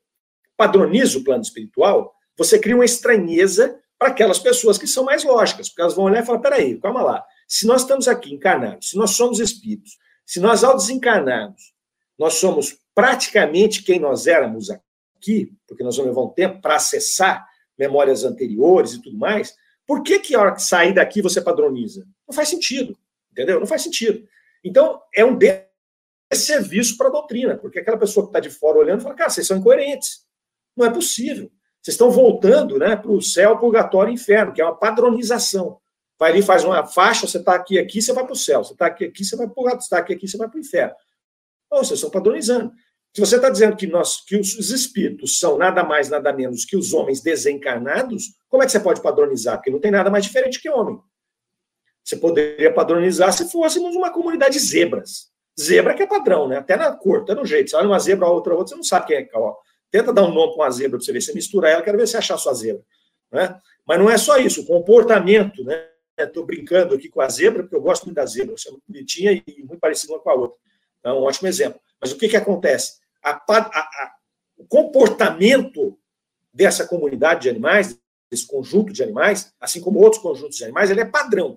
[0.56, 5.68] padroniza o plano espiritual, você cria uma estranheza para aquelas pessoas que são mais lógicas,
[5.68, 7.24] porque elas vão olhar e falar: peraí, calma lá.
[7.46, 11.74] Se nós estamos aqui encarnados, se nós somos espíritos, se nós ao desencarnarmos,
[12.18, 17.46] nós somos praticamente quem nós éramos aqui, porque nós vamos levar um tempo para acessar
[17.78, 19.54] memórias anteriores e tudo mais,
[19.86, 22.06] por que que a hora que sair daqui você padroniza?
[22.26, 22.96] Não faz sentido,
[23.32, 23.60] entendeu?
[23.60, 24.26] Não faz sentido.
[24.62, 25.36] Então, é um
[26.32, 29.46] serviço para a doutrina, porque aquela pessoa que está de fora olhando fala, cara, vocês
[29.46, 30.23] são incoerentes.
[30.76, 31.50] Não é possível.
[31.80, 35.78] Vocês estão voltando né, para o céu, purgatório e inferno, que é uma padronização
[36.18, 38.64] vai ali, faz uma faixa, você está aqui, aqui, você vai para o céu.
[38.64, 40.56] Você está aqui, aqui, você vai para o você está aqui, aqui, você vai para
[40.56, 40.94] o inferno.
[41.70, 42.72] Ou vocês estão padronizando.
[43.12, 46.76] Se você está dizendo que, nós, que os espíritos são nada mais, nada menos que
[46.76, 49.56] os homens desencarnados, como é que você pode padronizar?
[49.56, 50.98] Porque não tem nada mais diferente que homem.
[52.02, 55.32] Você poderia padronizar se fôssemos uma comunidade de zebras.
[55.58, 56.56] Zebra que é padrão, né?
[56.56, 57.70] Até na cor, até no jeito.
[57.70, 59.60] Você olha uma zebra, outra, outra, você não sabe quem é qual.
[59.94, 61.20] Tenta dar um nome para uma zebra para você ver.
[61.20, 62.82] Você mistura ela, quero ver se achar a sua zebra.
[63.30, 63.56] Né?
[63.86, 65.88] Mas não é só isso, o comportamento, né?
[66.18, 68.82] Estou brincando aqui com a zebra, porque eu gosto muito da zebra, você é muito
[68.88, 70.58] bonitinha e muito parecida uma com a outra.
[71.04, 71.80] É um ótimo exemplo.
[72.00, 72.98] Mas o que, que acontece?
[73.22, 74.14] A, a, a,
[74.56, 75.96] o comportamento
[76.52, 77.96] dessa comunidade de animais,
[78.28, 81.56] desse conjunto de animais, assim como outros conjuntos de animais, ele é padrão,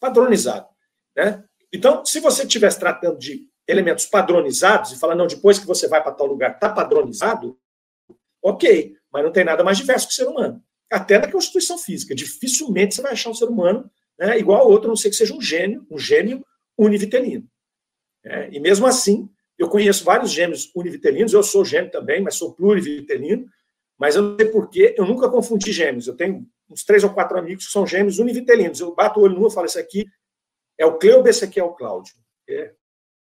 [0.00, 0.68] padronizado.
[1.14, 1.44] Né?
[1.70, 6.02] Então, se você estivesse tratando de elementos padronizados e falando, não, depois que você vai
[6.02, 7.58] para tal lugar, está padronizado,
[8.42, 12.14] ok, mas não tem nada mais diverso que o ser humano até na constituição física.
[12.14, 15.16] Dificilmente você vai achar um ser humano né, igual a outro, a não ser que
[15.16, 16.44] seja um gênio, um gênio
[16.78, 17.46] univitelino.
[18.24, 22.54] É, e mesmo assim, eu conheço vários gêmeos univitelinos, eu sou gêmeo também, mas sou
[22.54, 23.46] plurivitelino,
[23.98, 26.06] mas eu não sei porquê, eu nunca confundi gêmeos.
[26.06, 28.80] Eu tenho uns três ou quatro amigos que são gêmeos univitelinos.
[28.80, 30.04] Eu bato o olho no e falo, esse aqui
[30.78, 32.14] é o Cleuber, esse aqui é o Cláudio.
[32.48, 32.74] É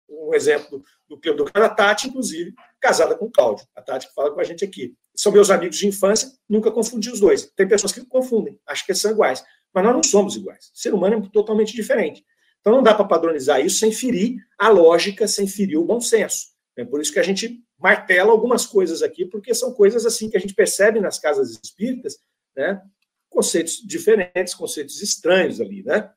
[0.08, 3.66] um exemplo do Cleuber, a Tati, inclusive, casada com o Cláudio.
[3.74, 7.18] A Tati fala com a gente aqui são meus amigos de infância, nunca confundi os
[7.18, 7.50] dois.
[7.56, 9.42] Tem pessoas que confundem, acham que são iguais.
[9.72, 10.70] Mas nós não somos iguais.
[10.74, 12.24] O ser humano é totalmente diferente.
[12.60, 16.48] Então não dá para padronizar isso sem ferir a lógica, sem ferir o bom senso.
[16.76, 20.36] É por isso que a gente martela algumas coisas aqui, porque são coisas assim que
[20.36, 22.18] a gente percebe nas casas espíritas,
[22.54, 22.82] né?
[23.30, 26.10] Conceitos diferentes, conceitos estranhos ali, né?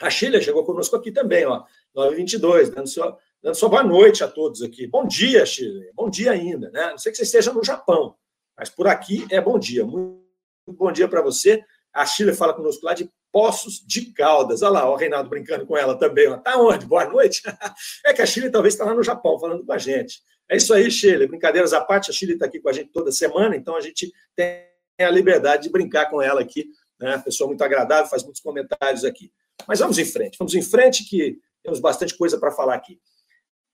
[0.00, 4.28] A Sheila chegou conosco aqui também, ó, 922, dando sua, dando sua boa noite a
[4.28, 4.86] todos aqui.
[4.86, 5.84] Bom dia, Sheila.
[5.94, 6.90] Bom dia ainda, né?
[6.90, 8.14] Não sei que você esteja no Japão.
[8.56, 9.84] Mas por aqui é bom dia.
[9.84, 10.22] Muito
[10.68, 11.62] bom dia para você.
[11.92, 14.62] A Sheila fala conosco lá de Poços de Caldas.
[14.62, 16.32] Olha lá, o Reinaldo brincando com ela também.
[16.32, 16.86] Está onde?
[16.86, 17.42] Boa noite.
[18.06, 20.20] É que a Sheila talvez está lá no Japão falando com a gente.
[20.48, 21.26] É isso aí, Sheila.
[21.26, 24.12] Brincadeiras à parte, a Sheila está aqui com a gente toda semana, então a gente
[24.36, 24.66] tem
[25.00, 26.66] a liberdade de brincar com ela aqui.
[27.00, 27.18] Né?
[27.18, 29.32] Pessoa muito agradável, faz muitos comentários aqui.
[29.66, 33.00] Mas vamos em frente, vamos em frente, que temos bastante coisa para falar aqui.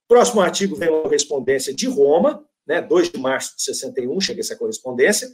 [0.09, 4.55] Próximo artigo vem uma correspondência de Roma, né, 2 de março de 61, chega essa
[4.55, 5.29] correspondência.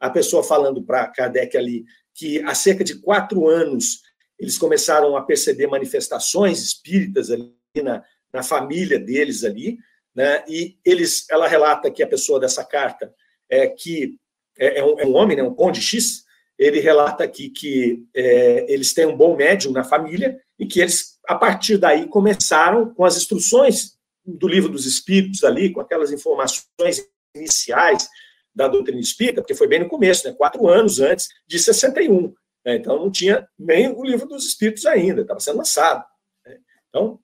[0.00, 4.00] A pessoa falando para Kardec ali que há cerca de quatro anos
[4.38, 7.52] eles começaram a perceber manifestações espíritas ali
[7.82, 8.02] na,
[8.32, 9.76] na família deles ali,
[10.14, 10.42] né?
[10.48, 13.12] E eles, ela relata que a pessoa dessa carta
[13.50, 14.18] é que
[14.58, 15.42] é, é, um, é um, homem, né?
[15.42, 16.24] Um conde X.
[16.58, 21.18] Ele relata aqui que é, eles têm um bom médium na família e que eles,
[21.28, 23.95] a partir daí, começaram com as instruções
[24.26, 28.08] do livro dos Espíritos ali, com aquelas informações iniciais
[28.54, 30.34] da doutrina espírita, porque foi bem no começo, né?
[30.34, 32.34] Quatro anos antes de 61.
[32.64, 32.76] Né?
[32.76, 36.04] Então não tinha nem o livro dos Espíritos ainda, estava sendo lançado.
[36.44, 36.58] Né?
[36.88, 37.20] Então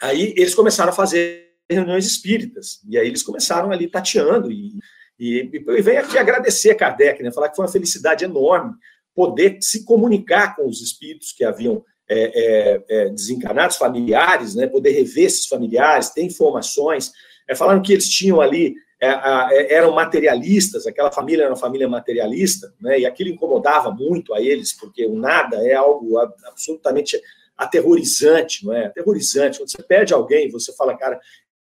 [0.00, 2.80] aí eles começaram a fazer reuniões espíritas.
[2.88, 4.78] E aí eles começaram ali tateando e,
[5.18, 8.74] e, e vem aqui agradecer a Kardec, né, falar que foi uma felicidade enorme
[9.14, 14.90] poder se comunicar com os espíritos que haviam é, é, é, desencarnados, familiares, né, poder
[14.90, 17.12] rever esses familiares, ter informações.
[17.48, 21.88] É, falaram que eles tinham ali, é, é, eram materialistas, aquela família era uma família
[21.88, 27.20] materialista, né, e aquilo incomodava muito a eles, porque o nada é algo absolutamente
[27.56, 28.86] aterrorizante, não é?
[28.86, 29.58] Aterrorizante.
[29.58, 31.20] Quando você perde alguém, você fala, cara,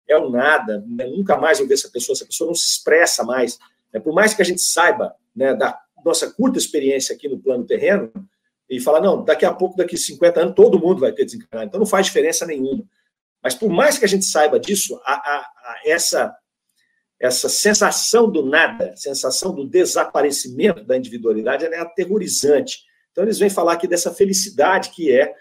[0.08, 1.06] é um nada, né?
[1.06, 3.58] nunca mais eu ver essa pessoa, essa pessoa não se expressa mais.
[3.92, 4.00] Né?
[4.00, 8.10] Por mais que a gente saiba né, da nossa curta experiência aqui no plano terreno,
[8.68, 11.68] e falar, não, daqui a pouco, daqui a 50 anos, todo mundo vai ter desencarnado,
[11.68, 12.84] então não faz diferença nenhuma.
[13.42, 16.36] Mas por mais que a gente saiba disso, a, a, a essa,
[17.20, 22.80] essa sensação do nada, sensação do desaparecimento da individualidade, ela é aterrorizante.
[23.12, 25.32] Então eles vêm falar aqui dessa felicidade que é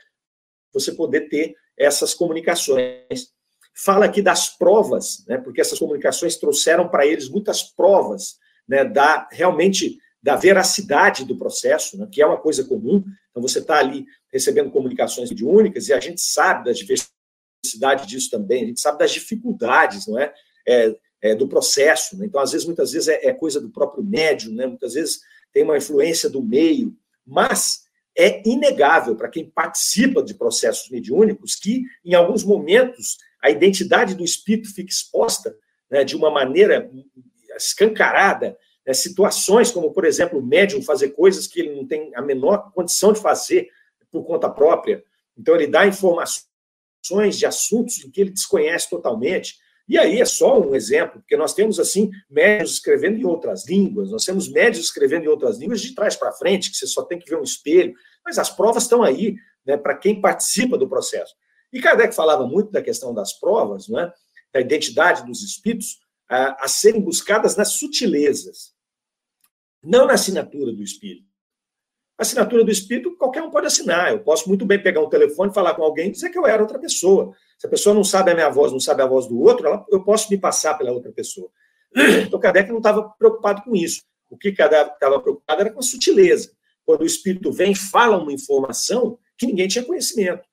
[0.71, 3.33] você poder ter essas comunicações.
[3.73, 9.27] Fala aqui das provas, né, porque essas comunicações trouxeram para eles muitas provas né, da
[9.31, 13.03] realmente da veracidade do processo, né, que é uma coisa comum.
[13.29, 18.63] Então, você está ali recebendo comunicações mediúnicas e a gente sabe da diversidade disso também,
[18.63, 20.33] a gente sabe das dificuldades, não é?
[20.67, 22.17] é, é do processo.
[22.17, 22.25] Né?
[22.25, 24.65] Então, às vezes, muitas vezes é, é coisa do próprio médium, né?
[24.65, 25.19] muitas vezes
[25.53, 27.83] tem uma influência do meio, mas
[28.17, 34.25] é inegável para quem participa de processos mediúnicos que, em alguns momentos, a identidade do
[34.25, 35.55] espírito fica exposta
[35.87, 36.89] né, de uma maneira
[37.55, 42.21] escancarada, né, situações como, por exemplo, o médium fazer coisas que ele não tem a
[42.21, 43.69] menor condição de fazer
[44.11, 45.03] por conta própria.
[45.37, 49.55] Então, ele dá informações de assuntos em que ele desconhece totalmente.
[49.87, 54.09] E aí é só um exemplo, porque nós temos, assim, médios escrevendo em outras línguas,
[54.09, 57.19] nós temos médios escrevendo em outras línguas de trás para frente, que você só tem
[57.19, 57.93] que ver um espelho,
[58.25, 61.35] mas as provas estão aí, né, para quem participa do processo.
[61.71, 64.11] E Kardec falava muito da questão das provas, né,
[64.51, 68.73] da identidade dos espíritos, a, a serem buscadas nas sutilezas,
[69.85, 71.27] não na assinatura do espírito.
[72.17, 74.11] A assinatura do espírito, qualquer um pode assinar.
[74.11, 76.61] Eu posso muito bem pegar um telefone, falar com alguém e dizer que eu era
[76.61, 77.35] outra pessoa.
[77.57, 79.85] Se a pessoa não sabe a minha voz, não sabe a voz do outro, ela,
[79.91, 81.49] eu posso me passar pela outra pessoa.
[82.25, 84.03] Então, Kardec não estava preocupado com isso.
[84.29, 86.51] O que Kardec estava preocupado era com a sutileza.
[86.85, 90.43] Quando o espírito vem fala uma informação que ninguém tinha conhecimento.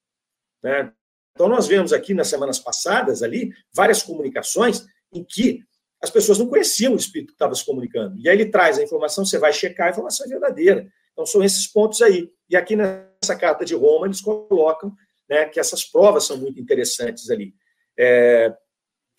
[0.62, 0.92] Né?
[1.33, 5.64] Então, nós vemos aqui nas semanas passadas ali várias comunicações em que
[6.03, 8.19] as pessoas não conheciam o espírito que estava se comunicando.
[8.19, 10.88] E aí ele traz a informação, você vai checar, a informação é verdadeira.
[11.12, 12.29] Então, são esses pontos aí.
[12.51, 14.93] E aqui nessa carta de Roma, eles colocam
[15.31, 17.55] né, que essas provas são muito interessantes ali.
[17.97, 18.53] É,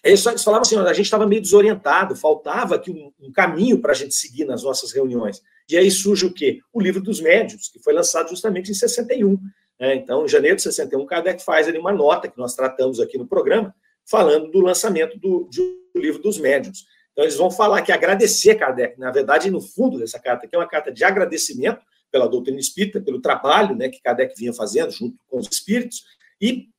[0.04, 3.96] eles, falavam assim, a gente estava meio desorientado, faltava aqui um, um caminho para a
[3.96, 5.42] gente seguir nas nossas reuniões.
[5.70, 6.60] E aí surge o quê?
[6.74, 9.38] O livro dos médios, que foi lançado justamente em 61.
[9.80, 9.96] Né?
[9.96, 13.26] Então, em janeiro de 61, Kardec faz ali uma nota que nós tratamos aqui no
[13.26, 13.74] programa,
[14.10, 15.50] falando do lançamento do,
[15.94, 16.86] do livro dos médiuns.
[17.12, 19.00] Então, eles vão falar que agradecer Kardec.
[19.00, 23.02] Na verdade, no fundo dessa carta aqui é uma carta de agradecimento pela doutrina espírita,
[23.02, 26.04] pelo trabalho né, que Kardec vinha fazendo junto com os espíritos
[26.42, 26.70] e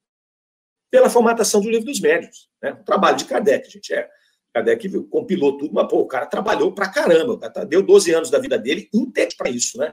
[0.91, 2.49] pela formatação do livro dos médiuns.
[2.63, 2.73] Né?
[2.73, 3.93] O trabalho de Kardec, gente.
[3.93, 4.09] É,
[4.53, 7.37] Kardec compilou tudo, mas pô, o cara trabalhou pra caramba.
[7.39, 9.93] Cara deu 12 anos da vida dele inteiro para isso, né?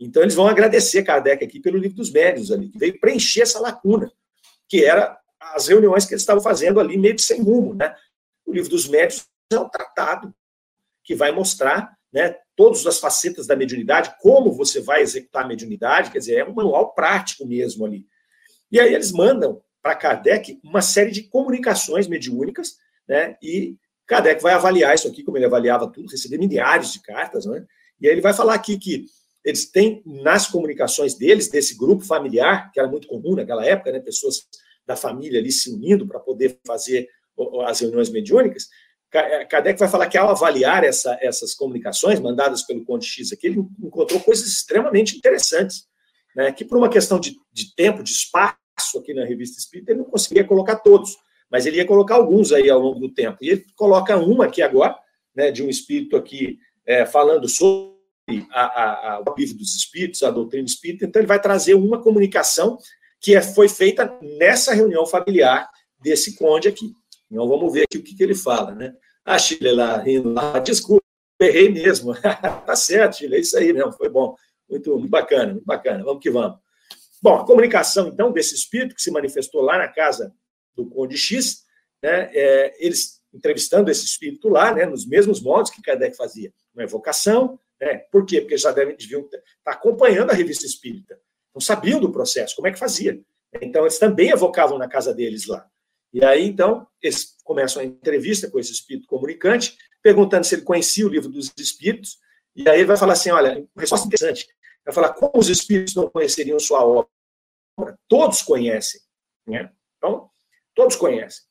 [0.00, 3.58] Então, eles vão agradecer Kardec aqui pelo livro dos médios ali, que veio preencher essa
[3.58, 4.12] lacuna,
[4.68, 5.18] que era
[5.54, 7.94] as reuniões que eles estavam fazendo ali meio que sem rumo, né?
[8.46, 10.34] O livro dos médios é um tratado
[11.04, 16.10] que vai mostrar, né, todas as facetas da mediunidade, como você vai executar a mediunidade,
[16.10, 18.04] quer dizer, é um manual prático mesmo ali.
[18.70, 22.76] E aí eles mandam para Kardec uma série de comunicações mediúnicas,
[23.08, 23.36] né?
[23.42, 27.64] E Kardec vai avaliar isso aqui, como ele avaliava tudo, receber milhares de cartas, né?
[28.00, 29.06] E aí ele vai falar aqui que
[29.44, 34.00] eles têm nas comunicações deles, desse grupo familiar, que era muito comum naquela época, né,
[34.00, 34.46] pessoas
[34.88, 37.06] da família ali se unindo para poder fazer
[37.66, 38.68] as reuniões mediúnicas,
[39.12, 43.46] é, Kardec vai falar que ao avaliar essa, essas comunicações mandadas pelo Conde X aqui,
[43.46, 45.86] ele encontrou coisas extremamente interessantes,
[46.34, 48.58] né, que por uma questão de, de tempo, de espaço
[48.98, 51.16] aqui na Revista Espírita, ele não conseguia colocar todos,
[51.50, 53.38] mas ele ia colocar alguns aí ao longo do tempo.
[53.42, 54.96] E ele coloca uma aqui agora,
[55.34, 57.96] né, de um espírito aqui é, falando sobre
[58.50, 62.02] a, a, a, o livro dos espíritos, a doutrina espírita, então ele vai trazer uma
[62.02, 62.78] comunicação
[63.20, 65.68] que é, foi feita nessa reunião familiar
[66.00, 66.92] desse conde aqui.
[67.30, 68.94] Então vamos ver aqui o que, que ele fala, né?
[69.24, 71.04] Ah, Chile lá rindo lá, desculpa,
[71.40, 72.14] errei mesmo.
[72.64, 74.34] tá certo, Chile, é isso aí mesmo, foi bom.
[74.68, 76.04] Muito, muito bacana, muito bacana.
[76.04, 76.58] Vamos que vamos.
[77.20, 80.32] Bom, a comunicação, então, desse espírito que se manifestou lá na casa
[80.76, 81.64] do Conde X,
[82.02, 86.84] né, é, eles entrevistando esse espírito lá, né, nos mesmos modos que Kardec fazia, uma
[86.84, 88.40] evocação, né, por quê?
[88.40, 91.20] Porque já devem, deviam estar tá acompanhando a revista espírita,
[91.58, 93.20] não sabiam do processo, como é que fazia.
[93.60, 95.68] Então, eles também evocavam na casa deles lá.
[96.12, 101.04] E aí, então, eles começam a entrevista com esse espírito comunicante, perguntando se ele conhecia
[101.04, 102.18] o livro dos espíritos,
[102.54, 104.46] e aí ele vai falar assim: olha, resposta interessante.
[104.84, 107.08] Vai falar como os espíritos não conheceriam sua obra.
[108.06, 109.00] Todos conhecem.
[109.46, 109.70] Né?
[109.96, 110.30] Então,
[110.74, 111.42] todos conhecem.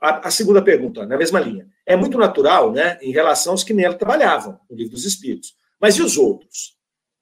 [0.00, 1.66] A, a, segunda pergunta, na mesma linha.
[1.86, 5.56] É muito natural, né, em relação aos que nela trabalhavam, no livro dos espíritos.
[5.80, 6.76] Mas e os outros?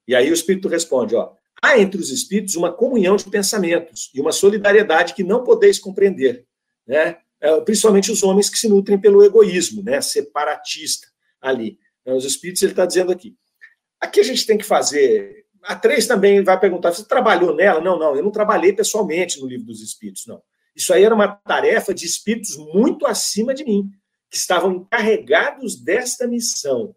[0.06, 4.20] E aí o espírito responde: ó, Há entre os espíritos uma comunhão de pensamentos e
[4.20, 6.44] uma solidariedade que não podeis compreender,
[6.86, 7.18] né?
[7.40, 10.00] É, principalmente os homens que se nutrem pelo egoísmo, né?
[10.00, 11.08] separatista
[11.40, 11.76] ali.
[12.06, 12.14] Né?
[12.14, 13.36] Os espíritos, ele está dizendo aqui.
[14.00, 15.44] Aqui a gente tem que fazer.
[15.64, 17.80] A três também vai perguntar: você trabalhou nela?
[17.80, 20.40] Não, não, eu não trabalhei pessoalmente no livro dos espíritos, não.
[20.74, 23.90] Isso aí era uma tarefa de espíritos muito acima de mim,
[24.30, 26.94] que estavam encarregados desta missão.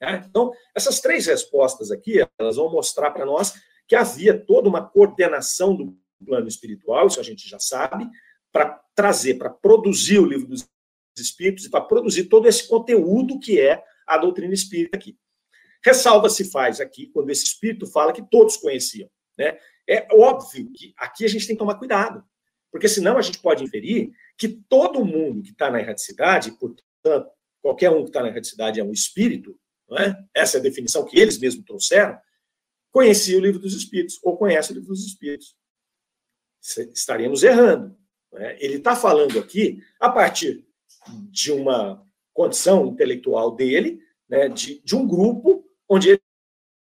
[0.00, 0.22] Né?
[0.28, 3.54] Então, essas três respostas aqui, elas vão mostrar para nós
[3.86, 8.08] que havia toda uma coordenação do plano espiritual, isso a gente já sabe,
[8.52, 10.66] para trazer, para produzir o livro dos
[11.18, 15.16] Espíritos e para produzir todo esse conteúdo que é a doutrina espírita aqui.
[15.84, 19.08] Ressalva se faz aqui, quando esse espírito fala que todos conheciam.
[19.38, 19.58] Né?
[19.88, 22.24] É óbvio que aqui a gente tem que tomar cuidado,
[22.70, 27.30] porque senão a gente pode inferir que todo mundo que está na erraticidade, portanto,
[27.62, 29.58] qualquer um que está na erraticidade é um espírito,
[29.92, 30.16] é?
[30.34, 32.18] essa é a definição que eles mesmos trouxeram,
[32.96, 35.54] conhecia o livro dos Espíritos, ou conhece o livro dos Espíritos.
[36.94, 37.94] Estaríamos errando.
[38.36, 38.56] É?
[38.64, 40.66] Ele está falando aqui a partir
[41.30, 46.22] de uma condição intelectual dele, né, de, de um grupo onde ele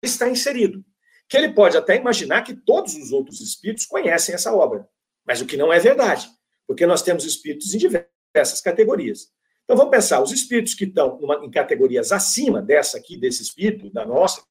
[0.03, 0.83] está inserido.
[1.29, 4.85] Que ele pode até imaginar que todos os outros espíritos conhecem essa obra,
[5.25, 6.29] mas o que não é verdade,
[6.67, 9.31] porque nós temos espíritos em diversas categorias.
[9.63, 13.89] Então vamos pensar, os espíritos que estão numa, em categorias acima dessa aqui, desse espírito,
[13.89, 14.43] da nossa,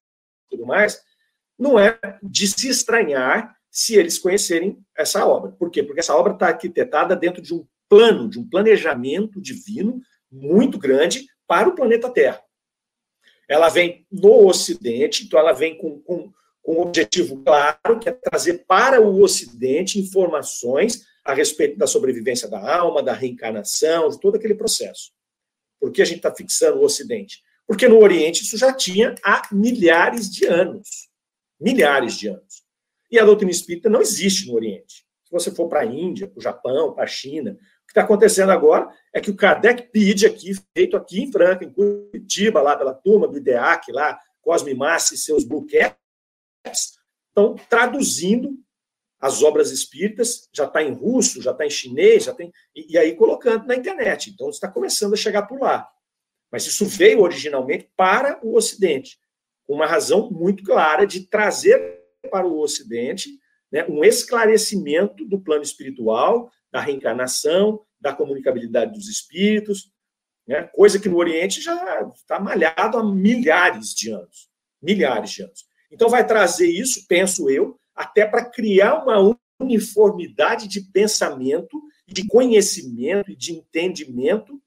[0.49, 1.05] tudo mais,
[1.61, 5.53] não é de se estranhar se eles conhecerem essa obra.
[5.53, 5.83] Por quê?
[5.83, 10.01] Porque essa obra está arquitetada dentro de um plano, de um planejamento divino
[10.33, 12.43] muito grande para o planeta Terra.
[13.47, 18.13] Ela vem no Ocidente, então ela vem com, com, com um objetivo claro, que é
[18.13, 24.37] trazer para o Ocidente informações a respeito da sobrevivência da alma, da reencarnação, de todo
[24.37, 25.13] aquele processo.
[25.79, 27.43] Por que a gente está fixando o Ocidente?
[27.67, 31.10] Porque no Oriente isso já tinha há milhares de anos.
[31.61, 32.65] Milhares de anos.
[33.11, 35.05] E a doutrina espírita não existe no Oriente.
[35.25, 38.03] Se você for para a Índia, para o Japão, para a China, o que está
[38.03, 42.77] acontecendo agora é que o Kardec pede aqui, feito aqui em Franca, em Curitiba, lá
[42.77, 45.67] pela turma do IDEAC, lá, Cosme Massi e seus Blue
[46.67, 48.59] estão traduzindo
[49.21, 52.51] as obras espíritas, já está em russo, já está em chinês, já tem.
[52.75, 54.31] E, e, aí colocando na internet.
[54.31, 55.89] Então está começando a chegar por lá.
[56.51, 59.19] Mas isso veio originalmente para o Ocidente,
[59.75, 63.31] uma razão muito clara de trazer para o Ocidente
[63.71, 69.93] né, um esclarecimento do plano espiritual, da reencarnação, da comunicabilidade dos espíritos,
[70.47, 74.49] né, coisa que no Oriente já está malhado há milhares de anos.
[74.83, 75.65] Milhares de anos.
[75.91, 83.31] Então vai trazer isso, penso eu, até para criar uma uniformidade de pensamento, de conhecimento
[83.31, 84.61] e de entendimento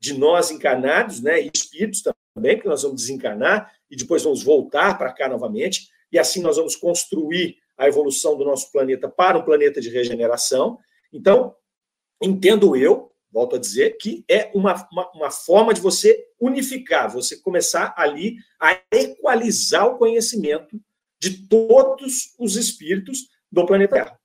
[0.00, 2.02] de nós encarnados, né, espíritos
[2.38, 6.56] também, que nós vamos desencarnar e depois vamos voltar para cá novamente, e assim nós
[6.56, 10.78] vamos construir a evolução do nosso planeta para um planeta de regeneração.
[11.12, 11.54] Então,
[12.22, 17.36] entendo eu, volto a dizer, que é uma, uma, uma forma de você unificar, você
[17.36, 20.80] começar ali a equalizar o conhecimento
[21.20, 24.20] de todos os espíritos do planeta Terra.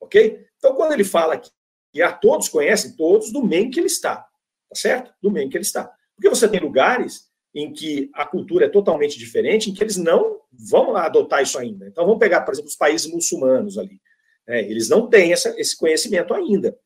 [0.00, 0.46] Ok?
[0.56, 1.50] Então, quando ele fala que,
[1.92, 4.16] que a todos conhecem, todos do meio que ele está.
[4.16, 5.12] Tá certo?
[5.20, 5.92] Do meio que ele está.
[6.20, 10.38] Porque você tem lugares em que a cultura é totalmente diferente, em que eles não
[10.52, 11.88] vão adotar isso ainda.
[11.88, 13.98] Então, vamos pegar, por exemplo, os países muçulmanos ali.
[14.46, 16.78] É, eles não têm essa, esse conhecimento ainda.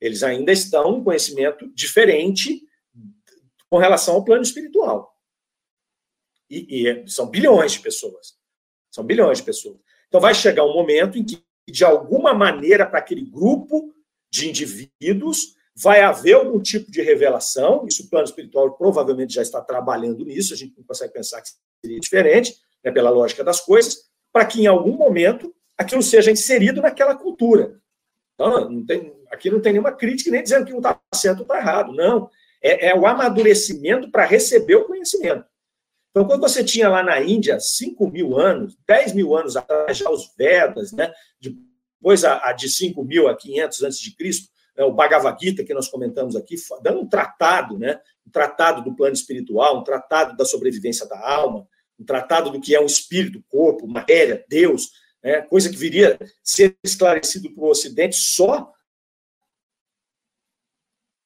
[0.00, 2.62] Eles ainda estão em conhecimento diferente
[3.68, 5.12] com relação ao plano espiritual.
[6.48, 8.38] E, e, é, são bilhões de pessoas.
[8.92, 9.78] São bilhões de pessoas.
[10.06, 13.92] Então vai chegar um momento em que, de alguma maneira, para aquele grupo
[14.30, 17.86] de indivíduos, vai haver algum tipo de revelação.
[17.86, 21.50] Isso o plano espiritual provavelmente já está trabalhando nisso, a gente não consegue pensar que
[21.80, 26.82] seria diferente, né, pela lógica das coisas, para que em algum momento aquilo seja inserido
[26.82, 27.80] naquela cultura.
[28.34, 31.42] Então, não tem, aqui não tem nenhuma crítica nem dizendo que um está certo ou
[31.42, 31.92] está errado.
[31.92, 32.28] Não.
[32.60, 35.44] É, é o amadurecimento para receber o conhecimento.
[36.10, 40.10] Então, quando você tinha lá na Índia 5 mil anos, 10 mil anos atrás, já
[40.10, 41.12] os Vedas, né?
[41.40, 44.48] depois a, a de 5 mil a 500 antes de Cristo,
[44.78, 44.84] né?
[44.84, 48.00] o Bhagavad Gita, que nós comentamos aqui, dando um tratado, né?
[48.24, 51.66] um tratado do plano espiritual, um tratado da sobrevivência da alma,
[51.98, 55.42] um tratado do que é um espírito, corpo, matéria, Deus, né?
[55.42, 58.72] coisa que viria ser esclarecido para o Ocidente só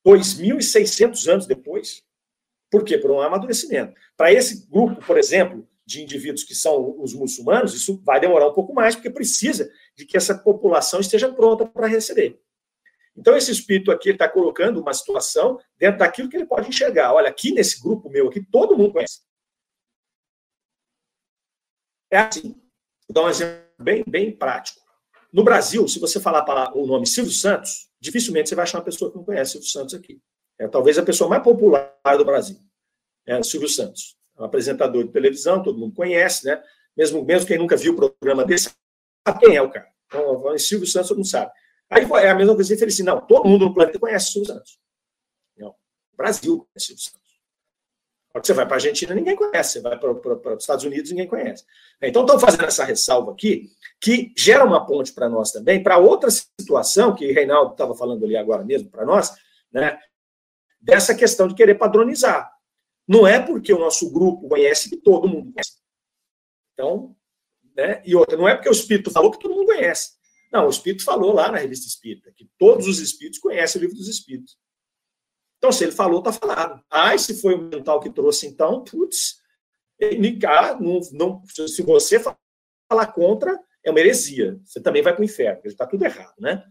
[0.07, 2.03] 2.600 anos depois.
[2.71, 2.97] Por quê?
[2.97, 3.93] Por um amadurecimento.
[4.17, 8.55] Para esse grupo, por exemplo, de indivíduos que são os muçulmanos, isso vai demorar um
[8.55, 12.41] pouco mais, porque precisa de que essa população esteja pronta para receber.
[13.17, 17.13] Então, esse espírito aqui está colocando uma situação dentro daquilo que ele pode enxergar.
[17.13, 19.21] Olha, aqui nesse grupo meu aqui, todo mundo conhece.
[22.11, 22.53] É assim.
[23.09, 24.81] Vou dar um exemplo bem, bem prático.
[25.33, 26.45] No Brasil, se você falar
[26.77, 29.95] o nome Silvio Santos, dificilmente você vai achar uma pessoa que não conhece Silvio Santos
[29.95, 30.21] aqui.
[30.59, 32.59] É talvez a pessoa mais popular do Brasil.
[33.27, 34.17] É Silvio Santos.
[34.37, 36.63] É um apresentador de televisão, todo mundo conhece, né?
[36.97, 38.71] Mesmo, mesmo quem nunca viu o programa desse,
[39.27, 39.91] sabe quem é o cara.
[40.07, 41.51] Então, Silvio Santos mundo sabe.
[41.93, 44.55] Aí é a mesma coisa que ele disse, não, todo mundo no planeta conhece Silvio
[44.55, 44.79] Santos.
[45.59, 47.23] Não, o Brasil conhece Silvio Santos.
[48.31, 49.73] Quando você vai para a Argentina, ninguém conhece.
[49.73, 51.67] Você vai para, para, os Estados Unidos, ninguém conhece.
[52.01, 53.71] Então, estão fazendo essa ressalva aqui,
[54.01, 58.25] que gera uma ponte para nós também, para outra situação, que o Reinaldo estava falando
[58.25, 59.35] ali agora mesmo para nós,
[59.71, 60.01] né,
[60.81, 62.51] dessa questão de querer padronizar.
[63.07, 65.77] Não é porque o nosso grupo conhece que todo mundo conhece.
[66.73, 67.15] Então,
[67.77, 70.22] né, e outra, não é porque o Espírito falou que todo mundo conhece.
[70.53, 73.97] Não, o Espírito falou lá na revista Espírita, que todos os Espíritos conhecem o livro
[73.97, 74.59] dos Espíritos.
[75.57, 76.85] Então, se ele falou, está falado.
[76.91, 79.41] Ah, se foi o mental que trouxe, então, putz,
[80.47, 84.61] ah, não, não, se você falar contra, é uma heresia.
[84.65, 86.63] Você também vai para o inferno, está tudo errado, né?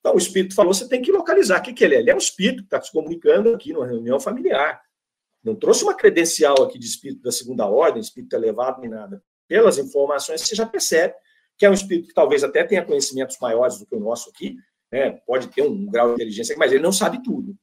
[0.00, 1.60] Então, o espírito falou, você tem que localizar.
[1.60, 1.98] O que, que ele é?
[1.98, 4.80] Ele é um espírito que está se comunicando aqui numa reunião familiar.
[5.44, 9.22] Não trouxe uma credencial aqui de espírito da segunda ordem, espírito elevado, nem nada.
[9.46, 11.14] Pelas informações, você já percebe
[11.58, 14.56] que é um espírito que talvez até tenha conhecimentos maiores do que o nosso aqui,
[14.90, 15.10] né?
[15.26, 17.56] pode ter um grau de inteligência, mas ele não sabe tudo.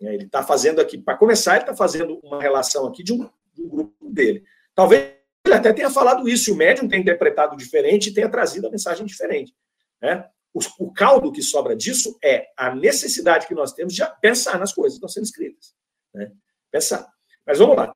[0.00, 0.14] Né?
[0.14, 3.62] Ele está fazendo aqui, para começar, ele está fazendo uma relação aqui de um, de
[3.62, 4.44] um, grupo dele.
[4.74, 8.66] Talvez ele até tenha falado isso, e o médium tenha interpretado diferente e tenha trazido
[8.66, 9.54] a mensagem diferente.
[10.02, 10.28] Né?
[10.52, 14.72] O, o caldo que sobra disso é a necessidade que nós temos de pensar nas
[14.72, 15.72] coisas que estão sendo escritas.
[16.12, 16.32] Né?
[16.70, 17.06] Pensar.
[17.46, 17.94] Mas vamos lá.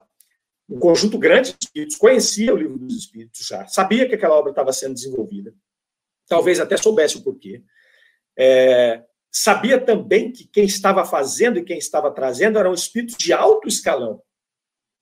[0.70, 4.50] Um conjunto grande de espíritos conhecia o livro dos espíritos já, sabia que aquela obra
[4.50, 5.52] estava sendo desenvolvida,
[6.28, 7.64] talvez até soubesse o porquê.
[8.38, 13.66] É, sabia também que quem estava fazendo e quem estava trazendo eram espíritos de alto
[13.66, 14.22] escalão,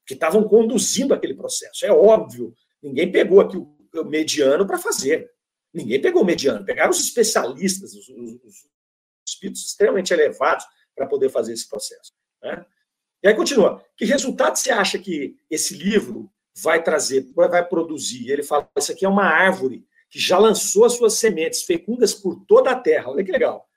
[0.07, 1.85] que estavam conduzindo aquele processo.
[1.85, 5.31] É óbvio, ninguém pegou aqui o mediano para fazer.
[5.73, 8.69] Ninguém pegou o mediano, pegaram os especialistas, os, os, os
[9.27, 10.65] espíritos extremamente elevados
[10.97, 12.15] para poder fazer esse processo.
[12.43, 12.65] Né?
[13.23, 13.83] E aí continua.
[13.97, 16.31] Que resultado você acha que esse livro
[16.63, 18.31] vai trazer, vai produzir?
[18.31, 22.37] Ele fala: isso aqui é uma árvore que já lançou as suas sementes fecundas por
[22.47, 23.11] toda a terra.
[23.11, 23.69] Olha que legal.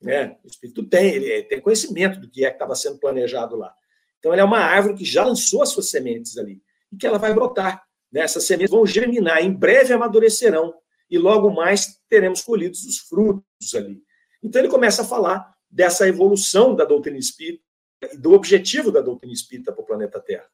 [0.00, 0.36] Né?
[0.44, 3.74] O Espírito tem, ele tem conhecimento do que é que estava sendo planejado lá.
[4.18, 7.18] Então, ele é uma árvore que já lançou as suas sementes ali e que ela
[7.18, 7.82] vai brotar.
[8.12, 8.20] Né?
[8.20, 10.74] Essas sementes vão germinar, em breve amadurecerão
[11.10, 14.02] e logo mais teremos colhidos os frutos ali.
[14.42, 17.69] Então, ele começa a falar dessa evolução da doutrina espírita
[18.18, 20.46] do objetivo da doutrina espírita para o planeta Terra.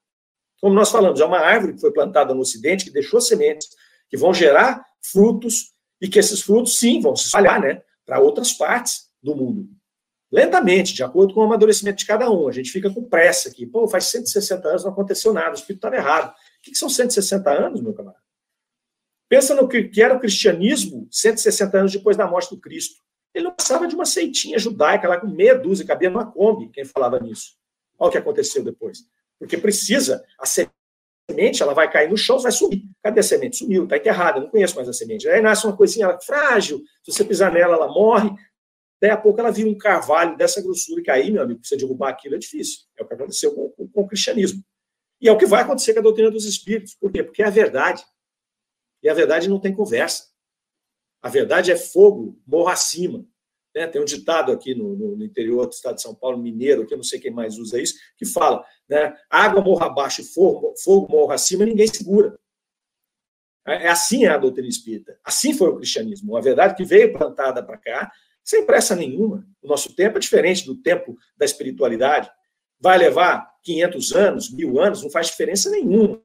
[0.61, 3.69] Como nós falamos, é uma árvore que foi plantada no Ocidente, que deixou sementes,
[4.09, 8.53] que vão gerar frutos, e que esses frutos, sim, vão se espalhar né, para outras
[8.53, 9.69] partes do mundo.
[10.31, 12.49] Lentamente, de acordo com o amadurecimento de cada um.
[12.49, 13.65] A gente fica com pressa aqui.
[13.65, 16.31] Pô, faz 160 anos não aconteceu nada, o espírito estava errado.
[16.31, 18.23] O que são 160 anos, meu camarada?
[19.29, 23.01] Pensa no que era o cristianismo 160 anos depois da morte do Cristo.
[23.37, 26.87] Ele não passava de uma seitinha judaica lá com meia dúzia, cabia numa Kombi, quem
[26.87, 27.55] falava nisso.
[27.99, 29.01] Olha o que aconteceu depois.
[29.39, 32.85] Porque precisa, a semente, ela vai cair no chão, vai sumir.
[33.03, 33.59] Cadê a semente?
[33.59, 35.29] Sumiu, está enterrada, não conheço mais a semente.
[35.29, 38.31] Aí nasce uma coisinha frágil, se você pisar nela, ela morre.
[39.03, 42.09] Daí a pouco ela vira um carvalho dessa grossura, e aí, meu amigo, você derrubar
[42.09, 42.87] aquilo é difícil.
[42.99, 44.65] É o que aconteceu com, com, com, o cristianismo.
[45.21, 46.95] E é o que vai acontecer com a doutrina dos espíritos.
[46.95, 47.23] Por quê?
[47.23, 48.03] Porque é a verdade.
[49.03, 50.25] E a verdade não tem conversa.
[51.23, 53.27] A verdade é fogo, morro acima.
[53.75, 53.87] Né?
[53.87, 56.99] Tem um ditado aqui no, no, interior do estado de São Paulo, mineiro, que eu
[56.99, 59.15] não sei quem mais usa isso, que fala: né?
[59.29, 62.39] água morra abaixo e fogo, fogo morra acima, ninguém segura.
[63.67, 65.19] É, é assim é a doutrina espírita.
[65.25, 66.33] Assim foi o cristianismo.
[66.33, 68.11] Uma verdade que veio plantada para cá,
[68.43, 69.47] sem pressa nenhuma.
[69.61, 72.31] O nosso tempo é diferente do tempo da espiritualidade.
[72.81, 76.23] Vai levar 500 anos, mil anos, não faz diferença nenhuma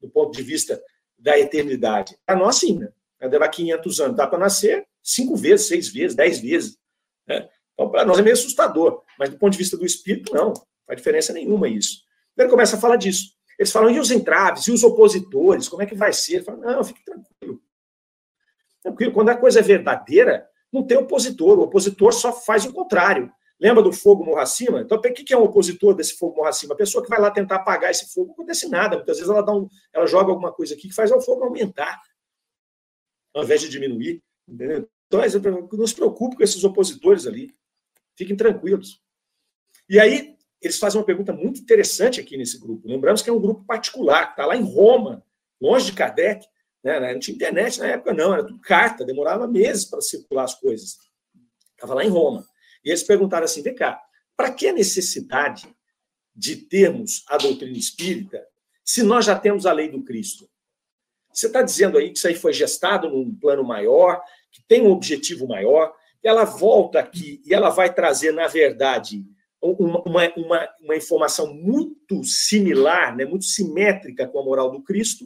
[0.00, 0.82] do ponto de vista
[1.18, 2.16] da eternidade.
[2.24, 2.90] Para nós, sim, né?
[3.20, 4.16] Vai levar 500 anos.
[4.16, 6.78] Dá para nascer cinco vezes, seis vezes, dez vezes.
[7.26, 7.48] Né?
[7.74, 10.54] Então, para nós é meio assustador, mas do ponto de vista do espírito, não, não
[10.86, 12.02] faz diferença nenhuma isso.
[12.36, 13.32] Ele começa a falar disso.
[13.58, 16.36] Eles falam, e os entraves, e os opositores, como é que vai ser?
[16.36, 17.60] Ele fala, não, fique tranquilo.
[18.82, 23.30] Tranquilo, quando a coisa é verdadeira, não tem opositor, o opositor só faz o contrário.
[23.60, 24.80] Lembra do fogo morra acima?
[24.80, 26.72] Então, o que é um opositor desse fogo morra acima?
[26.72, 28.96] A pessoa que vai lá tentar apagar esse fogo, não acontece nada.
[28.96, 32.00] Muitas vezes ela, dá um, ela joga alguma coisa aqui que faz o fogo aumentar,
[33.34, 34.22] ao invés de diminuir.
[34.48, 34.88] Entendeu?
[35.06, 35.20] Então,
[35.72, 37.54] não se preocupe com esses opositores ali.
[38.16, 39.00] Fiquem tranquilos.
[39.88, 42.86] E aí, eles fazem uma pergunta muito interessante aqui nesse grupo.
[42.86, 45.24] Lembramos que é um grupo particular, está lá em Roma,
[45.60, 46.46] longe de Kardec.
[46.82, 47.12] Né?
[47.12, 50.98] Não tinha internet na época, não, era tudo carta, demorava meses para circular as coisas.
[51.72, 52.46] Estava lá em Roma.
[52.84, 54.00] E eles perguntaram assim: vem cá,
[54.36, 55.68] para que a necessidade
[56.34, 58.46] de termos a doutrina espírita
[58.84, 60.49] se nós já temos a lei do Cristo?
[61.40, 64.22] Você está dizendo aí que isso aí foi gestado num plano maior,
[64.52, 69.24] que tem um objetivo maior, ela volta aqui e ela vai trazer, na verdade,
[69.58, 75.24] uma, uma, uma, informação muito similar, né, muito simétrica com a moral do Cristo,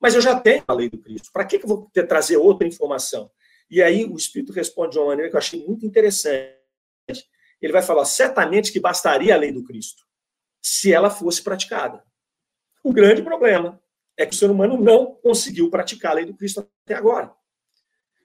[0.00, 1.28] mas eu já tenho a lei do Cristo.
[1.30, 3.30] Para que, que eu vou ter, trazer outra informação?
[3.70, 6.56] E aí o Espírito responde de uma maneira que eu achei muito interessante.
[7.60, 10.04] Ele vai falar certamente que bastaria a lei do Cristo,
[10.62, 12.02] se ela fosse praticada.
[12.82, 13.78] O grande problema
[14.16, 17.32] é que o ser humano não conseguiu praticar a lei do Cristo até agora,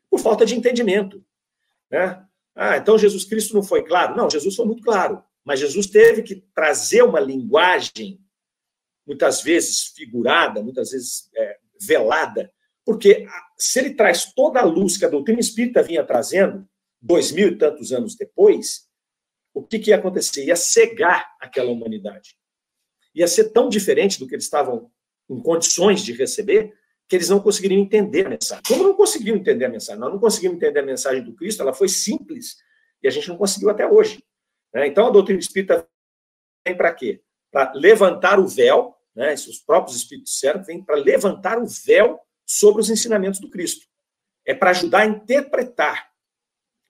[0.09, 1.23] por falta de entendimento.
[1.89, 2.25] Né?
[2.55, 4.15] Ah, então Jesus Cristo não foi claro?
[4.15, 8.19] Não, Jesus foi muito claro, mas Jesus teve que trazer uma linguagem,
[9.05, 12.51] muitas vezes figurada, muitas vezes é, velada,
[12.85, 13.27] porque
[13.57, 16.67] se ele traz toda a luz que a doutrina espírita vinha trazendo,
[17.01, 18.87] dois mil e tantos anos depois,
[19.53, 20.45] o que, que ia acontecer?
[20.45, 22.35] Ia cegar aquela humanidade.
[23.13, 24.91] Ia ser tão diferente do que eles estavam
[25.29, 26.73] em condições de receber,
[27.07, 28.63] que eles não conseguiriam entender a mensagem.
[28.67, 29.99] Como não conseguiam entender a mensagem?
[29.99, 32.57] Nós não conseguimos entender a mensagem do Cristo, ela foi simples,
[33.01, 34.23] e a gente não conseguiu até hoje.
[34.73, 34.87] Né?
[34.87, 35.87] Então, a doutrina espírita
[36.65, 37.21] vem para quê?
[37.51, 39.33] Para levantar o véu, né?
[39.33, 43.87] os próprios espíritos certos vêm para levantar o véu sobre os ensinamentos do Cristo.
[44.45, 46.09] É para ajudar a interpretar.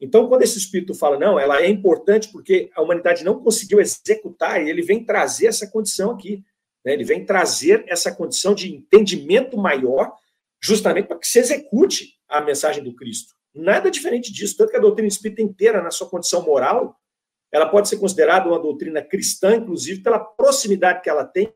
[0.02, 4.64] Então, quando esse espírito fala, não, ela é importante porque a humanidade não conseguiu executar,
[4.64, 6.44] e ele vem trazer essa condição aqui.
[6.86, 6.94] Né?
[6.94, 10.16] Ele vem trazer essa condição de entendimento maior,
[10.62, 13.34] justamente para que se execute a mensagem do Cristo.
[13.54, 16.96] Nada diferente disso, tanto que a doutrina espírita inteira, na sua condição moral,
[17.52, 21.52] ela pode ser considerada uma doutrina cristã, inclusive pela proximidade que ela tem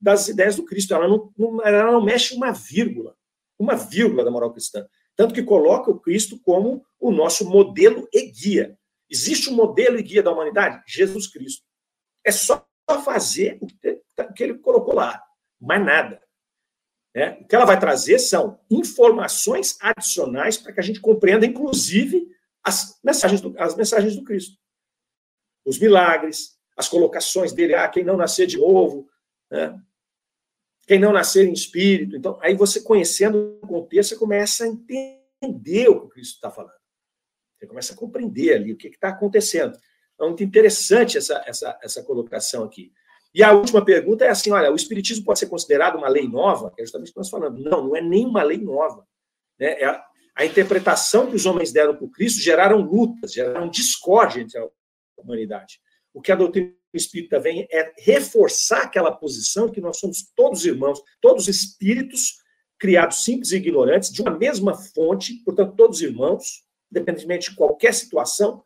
[0.00, 0.94] das ideias do Cristo.
[0.94, 1.32] Ela não,
[1.64, 3.16] ela não mexe uma vírgula,
[3.58, 4.86] uma vírgula da moral cristã.
[5.16, 8.78] Tanto que coloca o Cristo como o nosso modelo e guia.
[9.10, 10.82] Existe um modelo e guia da humanidade?
[10.86, 11.64] Jesus Cristo.
[12.24, 12.64] É só
[12.98, 15.22] fazer o que ele colocou lá,
[15.60, 16.20] mais nada.
[17.14, 17.38] Né?
[17.40, 22.28] O que ela vai trazer são informações adicionais para que a gente compreenda, inclusive,
[22.62, 24.58] as mensagens do, as mensagens do Cristo.
[25.64, 29.08] Os milagres, as colocações dele, ah, quem não nascer de novo,
[29.50, 29.80] né?
[30.86, 32.16] quem não nascer em espírito.
[32.16, 36.50] Então, aí você conhecendo o contexto, você começa a entender o que o Cristo está
[36.50, 36.80] falando.
[37.58, 39.78] Você começa a compreender ali o que está acontecendo.
[40.20, 42.92] É muito interessante essa, essa, essa colocação aqui.
[43.34, 46.72] E a última pergunta é assim: olha, o Espiritismo pode ser considerado uma lei nova?
[46.78, 47.62] É justamente o que nós falamos.
[47.62, 49.06] Não, não é nem uma lei nova.
[49.58, 49.80] Né?
[49.80, 50.04] É a,
[50.36, 54.68] a interpretação que os homens deram para o Cristo geraram lutas, geraram discórdia entre a
[55.16, 55.80] humanidade.
[56.12, 61.00] O que a doutrina espírita vem é reforçar aquela posição que nós somos todos irmãos,
[61.20, 62.40] todos espíritos
[62.78, 68.64] criados simples e ignorantes, de uma mesma fonte, portanto, todos irmãos, independentemente de qualquer situação,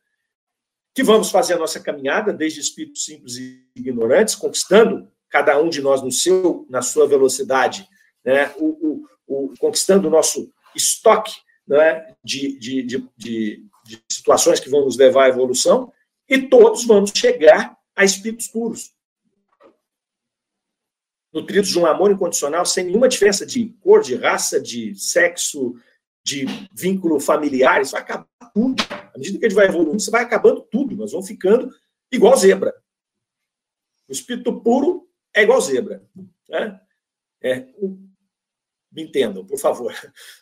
[0.95, 5.83] que vamos fazer a nossa caminhada desde espíritos simples e ignorantes, conquistando cada um de
[5.83, 7.89] nós no seu, na sua velocidade,
[8.25, 11.35] né, o, o, o conquistando o nosso estoque
[11.67, 13.69] né, de, de, de, de,
[14.09, 15.93] situações que vão nos levar à evolução,
[16.29, 18.93] e todos vamos chegar a espíritos puros.
[21.33, 25.75] Nutridos de um amor incondicional, sem nenhuma diferença de cor, de raça, de sexo,
[26.25, 28.83] de vínculo familiar, isso vai acabar tudo.
[28.91, 30.97] À medida que a gente vai evoluindo, isso vai acabando tudo.
[30.97, 31.71] Nós vamos ficando
[32.11, 32.75] igual zebra.
[34.09, 36.03] O espírito puro é igual zebra.
[36.49, 36.81] Né?
[37.43, 37.67] É,
[38.95, 39.93] me entendam, por favor.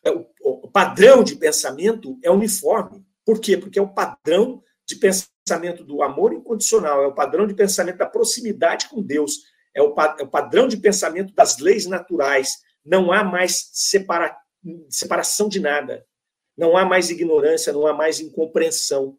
[0.05, 0.11] É,
[0.43, 3.05] o, padrão de pensamento é uniforme.
[3.24, 3.57] Por quê?
[3.57, 8.07] Porque é o padrão de pensamento do amor incondicional, é o padrão de pensamento da
[8.07, 9.43] proximidade com Deus,
[9.74, 12.62] é o, é padrão de pensamento das leis naturais.
[12.85, 14.37] Não há mais separa,
[14.89, 16.07] separação de nada.
[16.57, 19.19] Não há mais ignorância, não há mais incompreensão.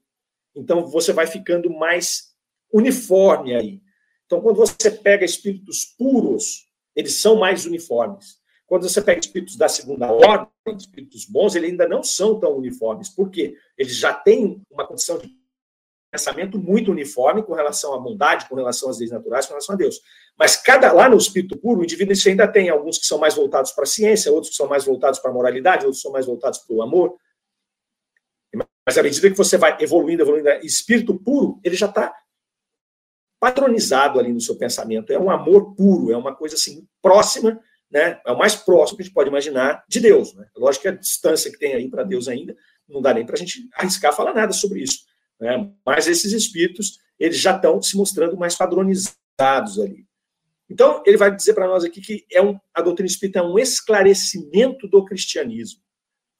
[0.55, 2.33] Então você vai ficando mais
[2.71, 3.81] uniforme aí.
[4.25, 8.41] Então, quando você pega espíritos puros, eles são mais uniformes.
[8.65, 13.09] Quando você pega espíritos da segunda ordem, espíritos bons, eles ainda não são tão uniformes.
[13.09, 13.55] Por quê?
[13.77, 15.27] Eles já têm uma condição de
[16.13, 19.77] pensamento muito uniforme com relação à bondade, com relação às leis naturais, com relação a
[19.77, 19.99] Deus.
[20.37, 23.71] Mas cada lá no espírito puro, o indivíduo ainda tem alguns que são mais voltados
[23.71, 26.27] para a ciência, outros que são mais voltados para a moralidade, outros que são mais
[26.27, 27.17] voltados para o amor.
[28.85, 32.13] Mas à medida que você vai evoluindo, evoluindo, espírito puro, ele já está
[33.39, 35.11] padronizado ali no seu pensamento.
[35.11, 37.59] É um amor puro, é uma coisa assim próxima,
[37.89, 38.21] né?
[38.25, 40.33] É o mais próximo que a gente pode imaginar de Deus.
[40.35, 40.47] Né?
[40.55, 42.55] Lógico que a distância que tem aí para Deus ainda
[42.87, 45.11] não dá nem para a gente arriscar falar nada sobre isso.
[45.43, 45.69] Né?
[45.85, 50.05] Mas esses espíritos eles já estão se mostrando mais padronizados ali.
[50.69, 53.59] Então ele vai dizer para nós aqui que é um, a doutrina espírita é um
[53.59, 55.81] esclarecimento do cristianismo.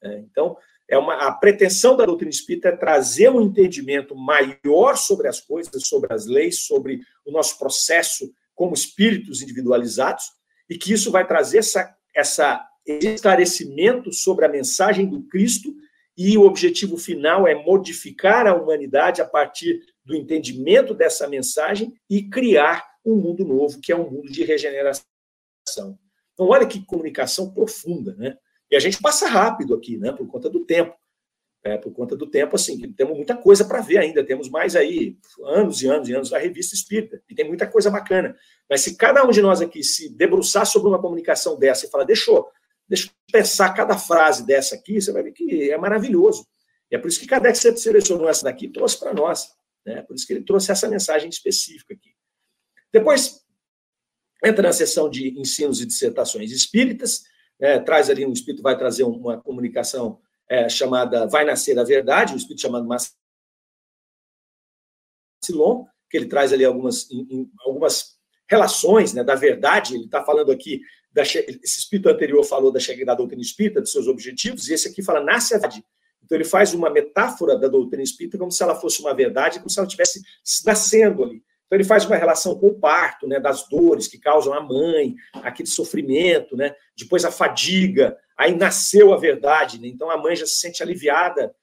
[0.02, 0.24] Né?
[0.30, 0.56] Então
[0.88, 5.86] é uma, a pretensão da doutrina espírita é trazer um entendimento maior sobre as coisas,
[5.86, 10.24] sobre as leis, sobre o nosso processo como espíritos individualizados,
[10.70, 15.74] e que isso vai trazer essa, essa esclarecimento sobre a mensagem do Cristo,
[16.16, 22.28] e o objetivo final é modificar a humanidade a partir do entendimento dessa mensagem e
[22.28, 25.04] criar um mundo novo, que é um mundo de regeneração.
[26.32, 28.36] Então, olha que comunicação profunda, né?
[28.70, 30.94] E a gente passa rápido aqui, né, por conta do tempo.
[31.66, 35.16] É, por conta do tempo, assim, temos muita coisa para ver ainda, temos mais aí
[35.44, 38.36] anos e anos e anos da revista Espírita, e tem muita coisa bacana.
[38.68, 42.04] Mas se cada um de nós aqui se debruçar sobre uma comunicação dessa e falar,
[42.04, 42.46] deixa eu,
[42.88, 46.46] deixa eu pensar cada frase dessa aqui, você vai ver que é maravilhoso.
[46.90, 49.48] É por isso que Kardec selecionou essa daqui e trouxe para nós.
[49.84, 50.02] Né?
[50.02, 52.14] Por isso que ele trouxe essa mensagem específica aqui.
[52.92, 53.44] Depois,
[54.44, 57.24] entra na sessão de ensinos e dissertações espíritas,
[57.58, 62.34] é, traz ali, um espírito vai trazer uma comunicação é, chamada Vai Nascer a Verdade,
[62.34, 63.06] um espírito chamado Macilon,
[66.10, 68.13] que ele traz ali algumas, em, algumas
[68.48, 70.80] relações né, da verdade, ele está falando aqui,
[71.12, 74.88] da, esse espírito anterior falou da chegada da doutrina espírita, dos seus objetivos, e esse
[74.88, 75.84] aqui fala Nasce a Verdade.
[76.24, 79.68] Então ele faz uma metáfora da doutrina espírita como se ela fosse uma verdade, como
[79.68, 80.22] se ela estivesse
[80.64, 81.42] nascendo ali.
[81.66, 85.14] Então ele faz uma relação com o parto, né, das dores que causam a mãe,
[85.34, 90.46] aquele sofrimento, né, depois a fadiga, aí nasceu a verdade, né, então a mãe já
[90.46, 91.54] se sente aliviada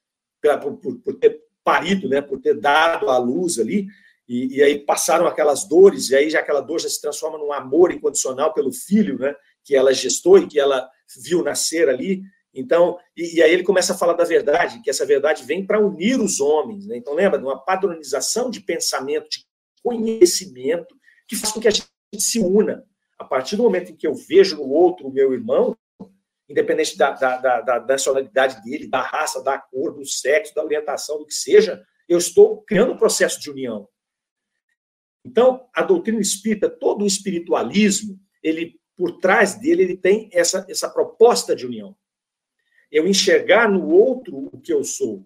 [0.62, 3.88] por, por, por ter parido, né, por ter dado a luz ali,
[4.32, 7.52] e, e, aí passaram aquelas dores, e aí já aquela dor já se transforma num
[7.52, 10.90] amor incondicional pelo filho, né, que ela gestou e que ela
[11.22, 12.22] viu nascer ali.
[12.54, 15.86] Então, e, e aí ele começa a falar da verdade, que essa verdade vem para
[15.86, 16.88] unir os homens.
[16.88, 16.96] Né?
[16.96, 19.46] Então, lembra de uma padronização de pensamento, de
[19.84, 20.96] conhecimento
[21.28, 22.86] que faz com que a gente se una.
[23.20, 25.78] A partir do momento em que eu vejo no outro o meu irmão,
[26.50, 31.18] independente da, da, da, da nacionalidade dele, da raça, da cor, do sexo, da orientação,
[31.18, 33.90] do que seja, eu estou criando um processo de união.
[35.26, 40.88] Então, a doutrina espírita, todo o espiritualismo, ele por trás dele, ele tem essa, essa
[40.88, 41.96] proposta de união.
[42.92, 45.26] Eu enxergar no outro o que eu sou,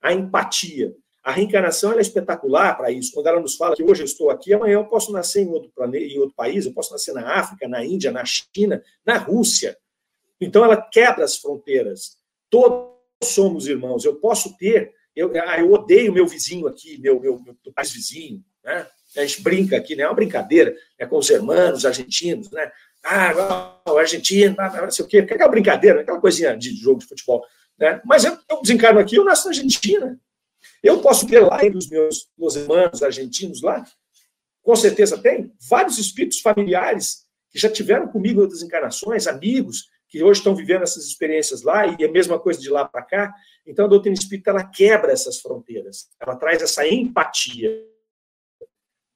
[0.00, 0.94] a empatia,
[1.24, 3.12] a reencarnação é espetacular para isso.
[3.12, 5.72] Quando ela nos fala que hoje eu estou aqui, amanhã eu posso nascer em outro
[5.74, 9.76] planeta, em outro país, eu posso nascer na África, na Índia, na China, na Rússia.
[10.40, 12.16] Então ela quebra as fronteiras.
[12.48, 12.94] Todos
[13.24, 14.04] somos irmãos.
[14.04, 18.86] Eu posso ter, eu, eu odeio meu vizinho aqui, meu, meu, meu país vizinho, né?
[19.16, 20.02] A gente brinca aqui, né?
[20.02, 22.70] É uma brincadeira é com os irmãos argentinos, né?
[23.04, 25.18] Ah, o argentino, não sei o quê.
[25.18, 27.44] Aquela brincadeira, aquela coisinha de jogo de futebol.
[27.78, 28.00] Né?
[28.04, 30.18] Mas eu, eu desencarno aqui, eu nasço na Argentina.
[30.82, 33.84] Eu posso ter lá entre os meus, meus irmãos argentinos lá,
[34.62, 40.40] com certeza tem, vários espíritos familiares que já tiveram comigo outras encarnações, amigos que hoje
[40.40, 43.34] estão vivendo essas experiências lá, e a mesma coisa de lá para cá.
[43.66, 47.70] Então, a doutrina espírita ela quebra essas fronteiras, ela traz essa empatia.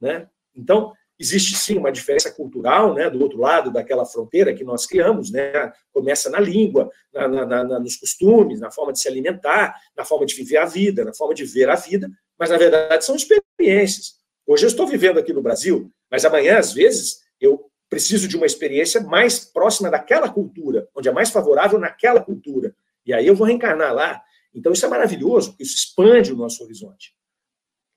[0.01, 0.28] Né?
[0.57, 5.30] Então, Existe sim uma diferença cultural, né, do outro lado daquela fronteira que nós criamos,
[5.30, 10.03] né, começa na língua, na, na, na, nos costumes, na forma de se alimentar, na
[10.03, 13.14] forma de viver a vida, na forma de ver a vida, mas na verdade são
[13.14, 14.14] experiências.
[14.46, 18.46] Hoje eu estou vivendo aqui no Brasil, mas amanhã, às vezes, eu preciso de uma
[18.46, 22.74] experiência mais próxima daquela cultura, onde é mais favorável naquela cultura.
[23.05, 24.22] E aí eu vou reencarnar lá.
[24.55, 27.14] Então isso é maravilhoso, porque isso expande o nosso horizonte.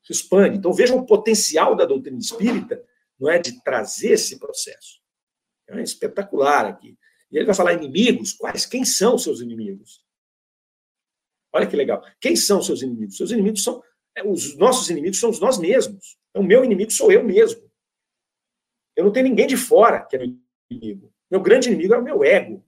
[0.08, 0.58] Expande.
[0.58, 2.84] Então vejam o potencial da doutrina espírita
[3.18, 5.00] não é de trazer esse processo.
[5.68, 6.98] É espetacular aqui.
[7.30, 8.66] E ele vai falar inimigos, quais?
[8.66, 10.04] Quem são seus inimigos?
[11.52, 12.04] Olha que legal.
[12.20, 13.16] Quem são seus inimigos?
[13.16, 13.82] Seus inimigos são.
[14.16, 16.18] É, os nossos inimigos somos nós mesmos.
[16.30, 17.62] Então, o meu inimigo sou eu mesmo.
[18.96, 20.36] Eu não tenho ninguém de fora que é meu
[20.70, 21.12] inimigo.
[21.30, 22.64] Meu grande inimigo é o meu ego.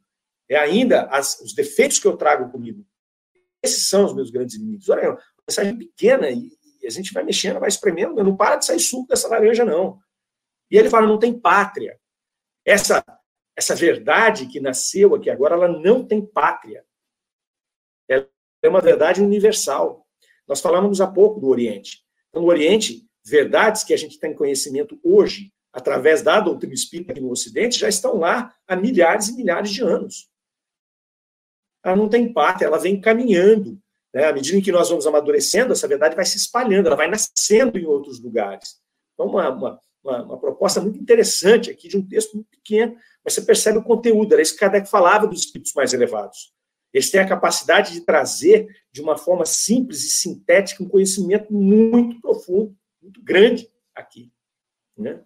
[0.49, 2.87] É ainda as, os defeitos que eu trago comigo.
[3.63, 4.89] Esses são os meus grandes inimigos.
[4.89, 6.56] Olha, uma mensagem pequena e,
[6.87, 9.99] a gente vai mexendo, vai espremendo, não para de sair suco dessa laranja, não.
[10.71, 11.99] E ele fala: não tem pátria.
[12.65, 13.05] Essa,
[13.57, 16.85] essa verdade que nasceu aqui agora, ela não tem pátria.
[18.09, 18.29] Ela
[18.63, 20.07] é uma verdade universal.
[20.47, 22.05] Nós falamos há pouco do Oriente.
[22.29, 27.21] Então, no Oriente, verdades que a gente tem conhecimento hoje, através da doutrina espírita aqui
[27.21, 30.31] no Ocidente, já estão lá há milhares e milhares de anos.
[31.85, 33.81] Ela não tem pátria, ela vem caminhando.
[34.17, 34.25] Né?
[34.25, 37.79] À medida em que nós vamos amadurecendo, essa verdade vai se espalhando, ela vai nascendo
[37.79, 38.81] em outros lugares.
[39.13, 43.35] Então, uma, uma, uma, uma proposta muito interessante aqui de um texto muito pequeno, mas
[43.35, 46.51] você percebe o conteúdo, era isso que Kardec falava dos espíritos mais elevados.
[46.95, 52.19] Eles têm a capacidade de trazer, de uma forma simples e sintética, um conhecimento muito
[52.23, 54.33] profundo, muito grande aqui.
[54.97, 55.21] Né?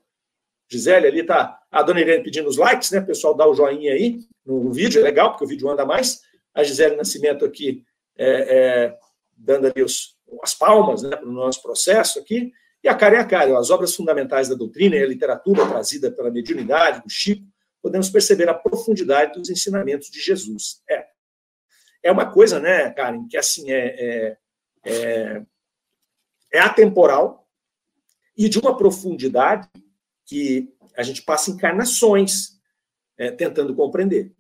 [0.69, 2.99] Gisele ali tá, a dona Irene pedindo os likes, né?
[2.99, 6.23] O pessoal dá o joinha aí no, vídeo, é legal, porque o vídeo anda mais.
[6.53, 7.85] A Gisele Nascimento aqui
[8.17, 8.99] é, é,
[9.37, 12.53] dando ali os, as palmas né, para o nosso processo aqui.
[12.83, 16.11] E a cara é a cara, as obras fundamentais da doutrina e a literatura trazida
[16.11, 17.47] pela mediunidade do Chico,
[17.83, 20.83] podemos perceber a profundidade dos ensinamentos de Jesus.
[20.89, 21.07] É,
[22.03, 24.37] é uma coisa, né, Karen, que assim é, é,
[24.85, 25.43] é,
[26.53, 27.47] é atemporal
[28.37, 29.69] e de uma profundidade
[30.25, 32.59] que a gente passa encarnações
[33.19, 34.33] é, tentando compreender.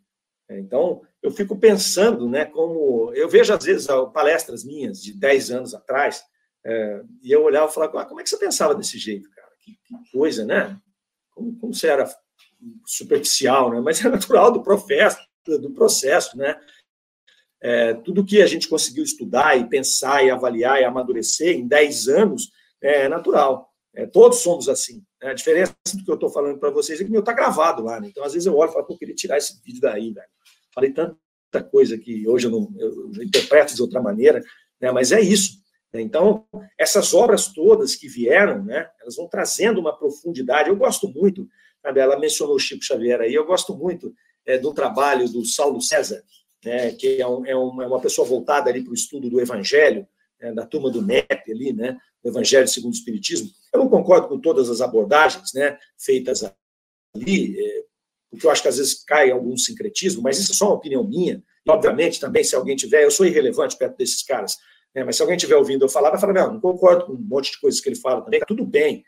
[0.49, 5.75] Então, eu fico pensando, né, como eu vejo às vezes palestras minhas de 10 anos
[5.75, 6.23] atrás,
[6.65, 9.49] é, e eu olhava e falava, ah, como é que você pensava desse jeito, cara?
[9.61, 10.79] Que, que coisa, né?
[11.31, 12.09] Como, como, você era
[12.87, 13.81] superficial, né?
[13.81, 16.59] Mas é natural do processo, do processo, né?
[17.63, 22.09] É, tudo que a gente conseguiu estudar e pensar e avaliar e amadurecer em 10
[22.09, 22.51] anos
[22.81, 23.71] é natural.
[23.95, 25.05] É, todos somos assim.
[25.21, 25.31] Né?
[25.31, 28.01] A diferença do que eu estou falando para vocês é que meu está gravado lá.
[28.01, 28.09] Né?
[28.09, 30.29] Então, às vezes eu olho e falo, pô, eu queria tirar esse vídeo daí, velho.
[30.75, 34.43] Falei tanta coisa que hoje eu, não, eu, interpreto de outra maneira,
[34.81, 34.91] né?
[34.93, 35.61] mas é isso.
[35.93, 36.47] Então,
[36.79, 40.69] essas obras todas que vieram, né, elas vão trazendo uma profundidade.
[40.69, 41.49] Eu gosto muito,
[41.83, 44.15] sabe, ela mencionou o Chico Xavier aí, eu gosto muito
[44.47, 46.23] é, do trabalho do Saulo César,
[46.65, 50.07] né, que é, um, é, uma pessoa voltada ali para o estudo do Evangelho,
[50.41, 53.51] né, da turma do NEP ali, né, do Evangelho segundo o Espiritismo.
[53.73, 56.45] Eu não concordo com todas as abordagens né, feitas
[57.15, 57.85] ali, é,
[58.31, 61.03] porque eu acho que às vezes cai algum sincretismo, mas isso é só uma opinião
[61.03, 61.43] minha.
[61.67, 64.57] E, obviamente, também, se alguém tiver, eu sou irrelevante perto desses caras,
[64.95, 65.05] né?
[65.05, 67.53] Mas se alguém estiver ouvindo eu falar, vai falar, não, não concordo com um monte
[67.53, 69.05] de coisas que ele fala também, tá tudo bem.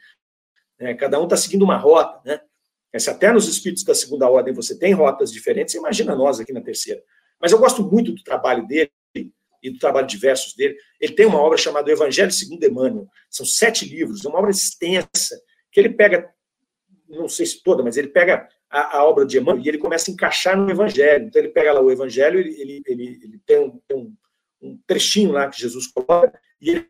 [0.79, 0.95] Né?
[0.95, 2.41] Cada um está seguindo uma rota, né?
[2.99, 6.61] Se até nos espíritos da segunda ordem você tem rotas diferentes, imagina nós aqui na
[6.61, 7.03] terceira.
[7.41, 8.93] Mas eu gosto muito do trabalho dele
[9.63, 10.77] e do trabalho diversos dele.
[11.01, 13.09] Ele tem uma obra chamada Evangelho segundo Emmanuel.
[13.31, 16.31] São sete livros, é uma obra extensa, que ele pega,
[17.09, 20.11] não sei se toda, mas ele pega a, a obra de Emmanuel e ele começa
[20.11, 21.27] a encaixar no Evangelho.
[21.27, 24.15] Então ele pega lá o Evangelho, ele, ele, ele, ele tem, um, tem um,
[24.63, 26.89] um trechinho lá que Jesus coloca, e ele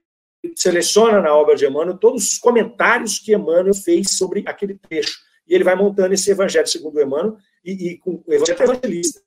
[0.55, 5.19] seleciona na obra de Emmanuel todos os comentários que Emmanuel fez sobre aquele trecho.
[5.47, 9.21] E ele vai montando esse evangelho segundo Emmanuel, e, e com o evangelho evangelista.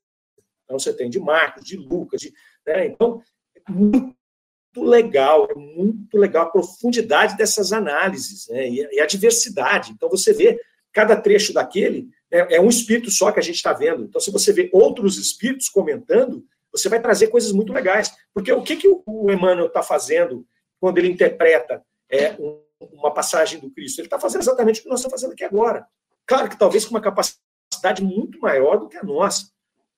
[0.64, 2.34] Então, você tem de Marcos, de Lucas, de,
[2.66, 2.88] né?
[2.88, 3.22] então,
[3.56, 4.16] é muito
[4.78, 8.68] legal, é muito legal a profundidade dessas análises né?
[8.68, 9.92] e, e, a diversidade.
[9.92, 10.60] Então, você vê
[10.92, 14.04] cada trecho daquele, é, é um espírito só que a gente está vendo.
[14.04, 18.14] Então, se você vê outros espíritos comentando, você vai trazer coisas muito legais.
[18.34, 20.46] Porque o que, que o Emmanuel está fazendo
[20.80, 22.62] quando ele interpreta é, um,
[22.94, 24.00] uma passagem do Cristo?
[24.00, 25.88] Ele está fazendo exatamente o que nós estamos fazendo aqui agora.
[26.26, 29.54] Claro que talvez com uma capacidade muito maior do que a nossa.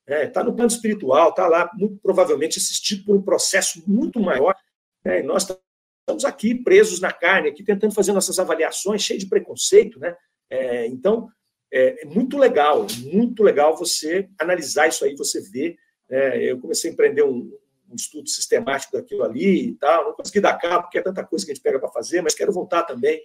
[0.07, 4.19] Está é, tá no plano espiritual, está lá, muito provavelmente assistido por um processo muito
[4.19, 4.55] maior.
[5.03, 5.19] Né?
[5.19, 9.99] E nós estamos aqui presos na carne, aqui tentando fazer nossas avaliações, cheio de preconceito.
[9.99, 10.15] Né?
[10.49, 11.29] É, então,
[11.71, 15.77] é, é muito legal, muito legal você analisar isso aí, você ver
[16.09, 17.51] é, eu comecei a empreender um,
[17.89, 20.05] um, estudo sistemático daquilo ali e tal.
[20.05, 22.33] Não consegui dar cabo, porque é tanta coisa que a gente pega para fazer, mas
[22.33, 23.21] quero voltar também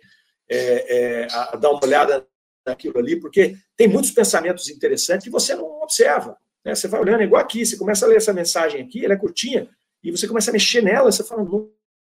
[0.49, 2.27] é, é, a, dar uma olhada
[2.67, 6.37] naquilo ali, porque tem muitos pensamentos interessantes que você não observa.
[6.65, 6.75] Né?
[6.75, 9.69] Você vai olhando, igual aqui, você começa a ler essa mensagem aqui, ela é curtinha,
[10.03, 11.45] e você começa a mexer nela, você fala,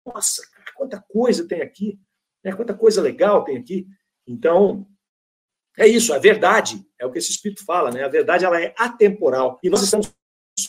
[0.05, 1.99] nossa, cara, quanta coisa tem aqui,
[2.43, 2.51] né?
[2.55, 3.87] quanta coisa legal tem aqui.
[4.27, 4.87] Então,
[5.79, 8.03] é isso, a verdade, é o que esse Espírito fala, né?
[8.03, 9.57] A verdade, ela é atemporal.
[9.63, 10.13] E nós estamos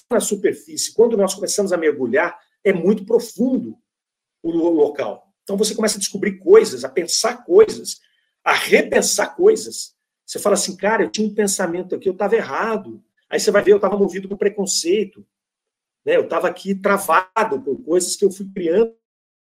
[0.09, 3.77] na superfície, quando nós começamos a mergulhar, é muito profundo
[4.41, 5.27] o local.
[5.43, 8.01] Então você começa a descobrir coisas, a pensar coisas,
[8.45, 9.97] a repensar coisas.
[10.25, 13.03] Você fala assim, cara, eu tinha um pensamento aqui, eu estava errado.
[13.29, 15.27] Aí você vai ver, eu estava movido com preconceito.
[16.05, 16.17] Né?
[16.17, 18.95] Eu estava aqui travado por coisas que eu fui criando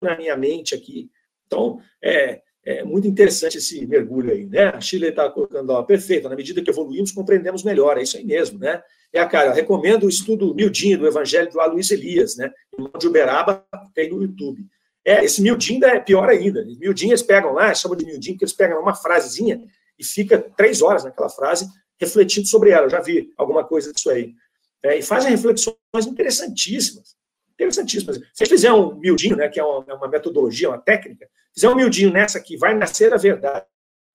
[0.01, 1.09] na minha mente aqui.
[1.47, 4.65] Então, é, é muito interessante esse mergulho aí, né?
[4.65, 8.23] A Chile está colocando, ó, perfeito, na medida que evoluímos, compreendemos melhor, é isso aí
[8.23, 8.81] mesmo, né?
[9.11, 12.51] É, cara, eu recomendo o estudo Mildinho do Evangelho do Aloysio Elias, né?
[12.97, 14.65] De Uberaba, tem no YouTube.
[15.05, 16.65] É, esse Mildinho é pior ainda.
[16.79, 19.61] Mildinho eles pegam lá, chamam de Mildinho, porque eles pegam uma frasezinha
[19.99, 21.67] e fica três horas naquela frase
[21.99, 22.85] refletindo sobre ela.
[22.85, 24.33] Eu já vi alguma coisa disso aí.
[24.81, 27.15] É, e fazem reflexões interessantíssimas.
[27.53, 28.19] Interessantíssimas.
[28.33, 31.75] Se fizer um miudinho, né, que é uma, é uma, metodologia, uma técnica, fizer um
[31.75, 33.65] miudinho nessa aqui, vai nascer a verdade,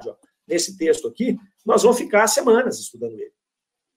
[0.05, 0.15] ó,
[0.47, 3.33] nesse texto aqui, nós vamos ficar semanas estudando ele.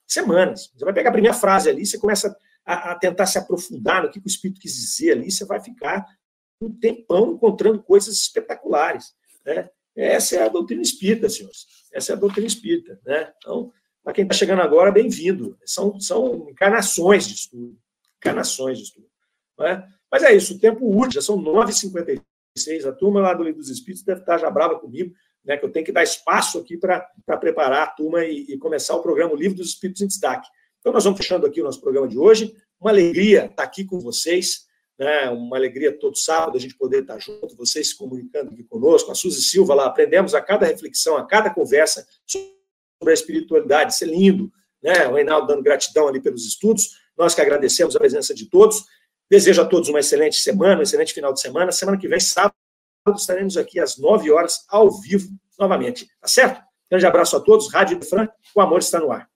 [0.07, 0.71] Semanas.
[0.75, 2.35] Você vai pegar a primeira frase ali, você começa
[2.65, 6.05] a, a tentar se aprofundar no que o Espírito quis dizer ali, você vai ficar
[6.61, 9.13] um tempão encontrando coisas espetaculares.
[9.45, 9.69] Né?
[9.95, 11.65] Essa é a doutrina espírita, senhores.
[11.91, 12.99] Essa é a doutrina espírita.
[13.05, 13.33] Né?
[13.37, 13.73] Então,
[14.03, 15.57] para quem está chegando agora, bem-vindo.
[15.65, 17.77] São, são encarnações de estudo.
[18.17, 19.10] Encarnações de estudo.
[19.59, 19.83] É?
[20.11, 22.21] Mas é isso, o tempo útil, já são 9h56.
[22.85, 25.13] A turma lá do Livro dos Espíritos deve estar já brava comigo,
[25.45, 26.99] né, que eu tenho que dar espaço aqui para
[27.39, 30.47] preparar a turma e, e, começar o programa Livro dos Espíritos em Destaque.
[30.79, 32.55] Então, nós vamos fechando aqui o nosso programa de hoje.
[32.79, 34.65] Uma alegria estar aqui com vocês
[35.01, 35.31] né?
[35.31, 39.11] Uma alegria todo sábado a gente poder estar junto, vocês se comunicando aqui conosco.
[39.11, 42.51] A Suzy Silva lá, aprendemos a cada reflexão, a cada conversa sobre
[43.07, 45.07] a espiritualidade, isso é lindo, né?
[45.07, 46.91] O Reinaldo dando gratidão ali pelos estudos.
[47.17, 48.85] Nós que agradecemos a presença de todos.
[49.31, 51.71] Desejo a todos uma excelente semana, um excelente final de semana.
[51.71, 52.53] Semana que vem, sábado,
[53.15, 56.05] estaremos aqui às 9 horas, ao vivo, novamente.
[56.19, 56.61] Tá certo?
[56.89, 57.71] Grande abraço a todos.
[57.71, 59.29] Rádio Fran, o amor está no ar.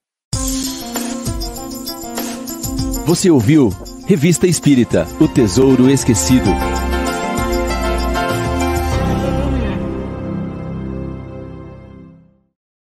[3.06, 3.70] Você ouviu
[4.06, 6.50] Revista Espírita O Tesouro Esquecido.